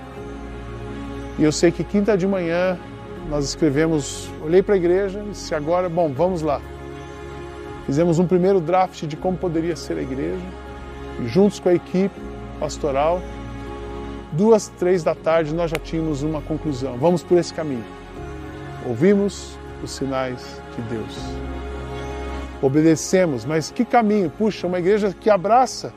E 1.41 1.43
eu 1.43 1.51
sei 1.51 1.73
que 1.73 1.83
quinta 1.83 2.17
de 2.17 2.25
manhã 2.25 2.79
nós 3.29 3.47
escrevemos, 3.47 4.31
olhei 4.45 4.63
para 4.63 4.75
a 4.75 4.77
igreja 4.77 5.25
e 5.27 5.31
disse 5.31 5.53
agora, 5.57 5.89
bom, 5.89 6.13
vamos 6.13 6.41
lá. 6.41 6.61
Fizemos 7.87 8.19
um 8.19 8.27
primeiro 8.27 8.61
draft 8.61 9.05
de 9.07 9.17
como 9.17 9.39
poderia 9.39 9.77
ser 9.77 9.97
a 9.97 10.03
igreja, 10.03 10.43
juntos 11.25 11.61
com 11.61 11.69
a 11.69 11.75
equipe 11.75 12.21
pastoral. 12.59 13.23
Duas, 14.33 14.69
três 14.77 15.05
da 15.05 15.15
tarde 15.15 15.55
nós 15.55 15.71
já 15.71 15.77
tínhamos 15.77 16.23
uma 16.23 16.43
conclusão. 16.43 16.99
Vamos 16.99 17.23
por 17.23 17.39
esse 17.39 17.55
caminho. 17.55 17.85
Ouvimos 18.85 19.57
os 19.85 19.93
sinais 19.93 20.61
de 20.75 20.83
Deus. 20.83 21.17
Obedecemos, 22.61 23.45
mas 23.45 23.71
que 23.71 23.85
caminho? 23.85 24.31
Puxa, 24.31 24.67
uma 24.67 24.81
igreja 24.81 25.15
que 25.19 25.31
abraça, 25.31 25.93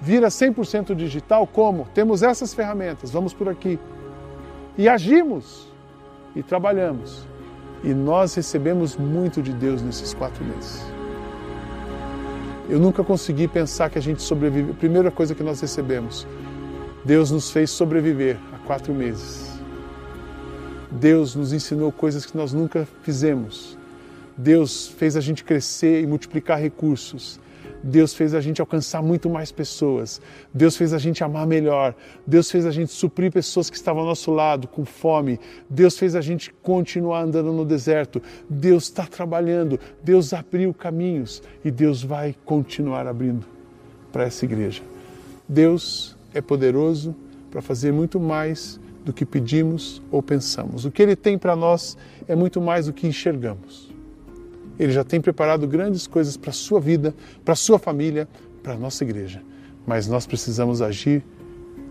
vira 0.00 0.28
100% 0.28 0.94
digital, 0.94 1.46
como? 1.48 1.88
Temos 1.92 2.22
essas 2.22 2.54
ferramentas, 2.54 3.10
vamos 3.10 3.34
por 3.34 3.48
aqui. 3.48 3.78
E 4.78 4.88
agimos, 4.88 5.72
e 6.36 6.42
trabalhamos. 6.42 7.26
E 7.82 7.92
nós 7.92 8.34
recebemos 8.34 8.96
muito 8.96 9.42
de 9.42 9.52
Deus 9.52 9.82
nesses 9.82 10.14
quatro 10.14 10.44
meses. 10.44 10.93
Eu 12.68 12.78
nunca 12.78 13.04
consegui 13.04 13.46
pensar 13.46 13.90
que 13.90 13.98
a 13.98 14.02
gente 14.02 14.22
sobrevive. 14.22 14.72
Primeira 14.72 15.10
coisa 15.10 15.34
que 15.34 15.42
nós 15.42 15.60
recebemos, 15.60 16.26
Deus 17.04 17.30
nos 17.30 17.50
fez 17.50 17.70
sobreviver 17.70 18.38
há 18.52 18.58
quatro 18.58 18.94
meses. 18.94 19.52
Deus 20.90 21.34
nos 21.34 21.52
ensinou 21.52 21.92
coisas 21.92 22.24
que 22.24 22.36
nós 22.36 22.52
nunca 22.52 22.88
fizemos. 23.02 23.76
Deus 24.36 24.88
fez 24.88 25.16
a 25.16 25.20
gente 25.20 25.44
crescer 25.44 26.02
e 26.02 26.06
multiplicar 26.06 26.58
recursos. 26.58 27.38
Deus 27.84 28.14
fez 28.14 28.34
a 28.34 28.40
gente 28.40 28.62
alcançar 28.62 29.02
muito 29.02 29.28
mais 29.28 29.52
pessoas. 29.52 30.18
Deus 30.54 30.74
fez 30.74 30.94
a 30.94 30.98
gente 30.98 31.22
amar 31.22 31.46
melhor. 31.46 31.94
Deus 32.26 32.50
fez 32.50 32.64
a 32.64 32.70
gente 32.70 32.90
suprir 32.90 33.30
pessoas 33.30 33.68
que 33.68 33.76
estavam 33.76 34.00
ao 34.00 34.08
nosso 34.08 34.30
lado 34.30 34.66
com 34.66 34.86
fome. 34.86 35.38
Deus 35.68 35.98
fez 35.98 36.16
a 36.16 36.22
gente 36.22 36.50
continuar 36.62 37.24
andando 37.24 37.52
no 37.52 37.62
deserto. 37.62 38.22
Deus 38.48 38.84
está 38.84 39.06
trabalhando. 39.06 39.78
Deus 40.02 40.32
abriu 40.32 40.72
caminhos 40.72 41.42
e 41.62 41.70
Deus 41.70 42.02
vai 42.02 42.34
continuar 42.46 43.06
abrindo 43.06 43.44
para 44.10 44.24
essa 44.24 44.46
igreja. 44.46 44.82
Deus 45.46 46.16
é 46.32 46.40
poderoso 46.40 47.14
para 47.50 47.60
fazer 47.60 47.92
muito 47.92 48.18
mais 48.18 48.80
do 49.04 49.12
que 49.12 49.26
pedimos 49.26 50.00
ou 50.10 50.22
pensamos. 50.22 50.86
O 50.86 50.90
que 50.90 51.02
Ele 51.02 51.14
tem 51.14 51.36
para 51.36 51.54
nós 51.54 51.98
é 52.26 52.34
muito 52.34 52.62
mais 52.62 52.86
do 52.86 52.94
que 52.94 53.06
enxergamos. 53.06 53.93
Ele 54.78 54.92
já 54.92 55.04
tem 55.04 55.20
preparado 55.20 55.66
grandes 55.66 56.06
coisas 56.06 56.36
para 56.36 56.50
a 56.50 56.52
sua 56.52 56.80
vida, 56.80 57.14
para 57.44 57.52
a 57.52 57.56
sua 57.56 57.78
família, 57.78 58.28
para 58.62 58.74
a 58.74 58.78
nossa 58.78 59.04
igreja. 59.04 59.42
Mas 59.86 60.08
nós 60.08 60.26
precisamos 60.26 60.82
agir 60.82 61.22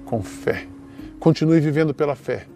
com 0.06 0.22
fé. 0.22 0.68
Continue 1.20 1.60
vivendo 1.60 1.94
pela 1.94 2.16
fé. 2.16 2.48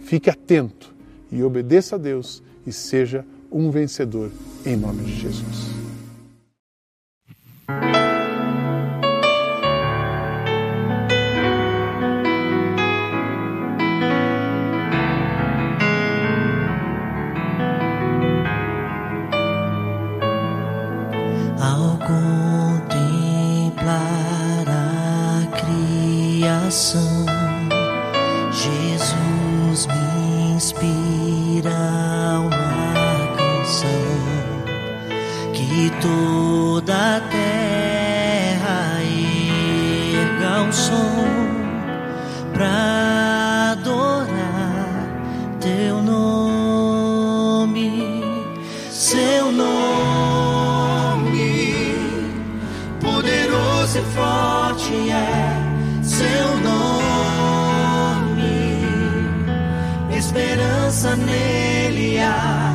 Fique 0.00 0.30
atento 0.30 0.94
e 1.30 1.42
obedeça 1.42 1.96
a 1.96 1.98
Deus 1.98 2.42
e 2.66 2.72
seja 2.72 3.24
um 3.50 3.70
vencedor 3.70 4.30
em 4.64 4.76
nome 4.76 5.04
de 5.04 5.20
Jesus. 5.20 5.74
esperança 60.24 61.14
nele 61.16 62.18
há 62.18 62.72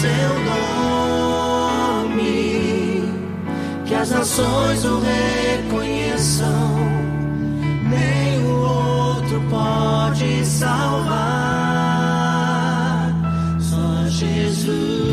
seu 0.00 0.30
nome, 2.10 2.24
que 3.86 3.94
as 3.94 4.10
nações 4.10 4.84
o 4.84 5.00
reconheçam, 5.00 6.76
nem 7.88 8.44
o 8.44 8.58
outro 8.58 9.40
pode 9.48 10.44
salvar, 10.44 10.74
só 13.60 14.08
Jesus. 14.08 15.07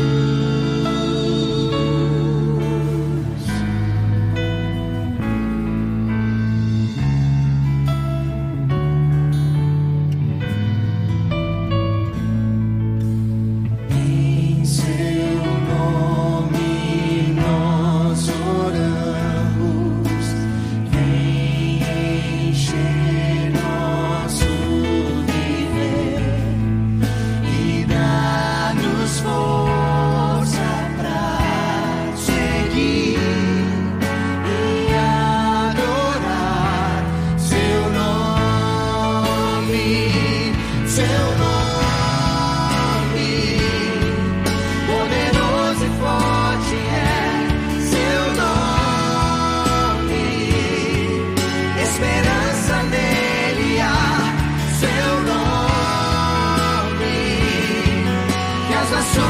las 58.86 58.92
razones. 58.92 59.25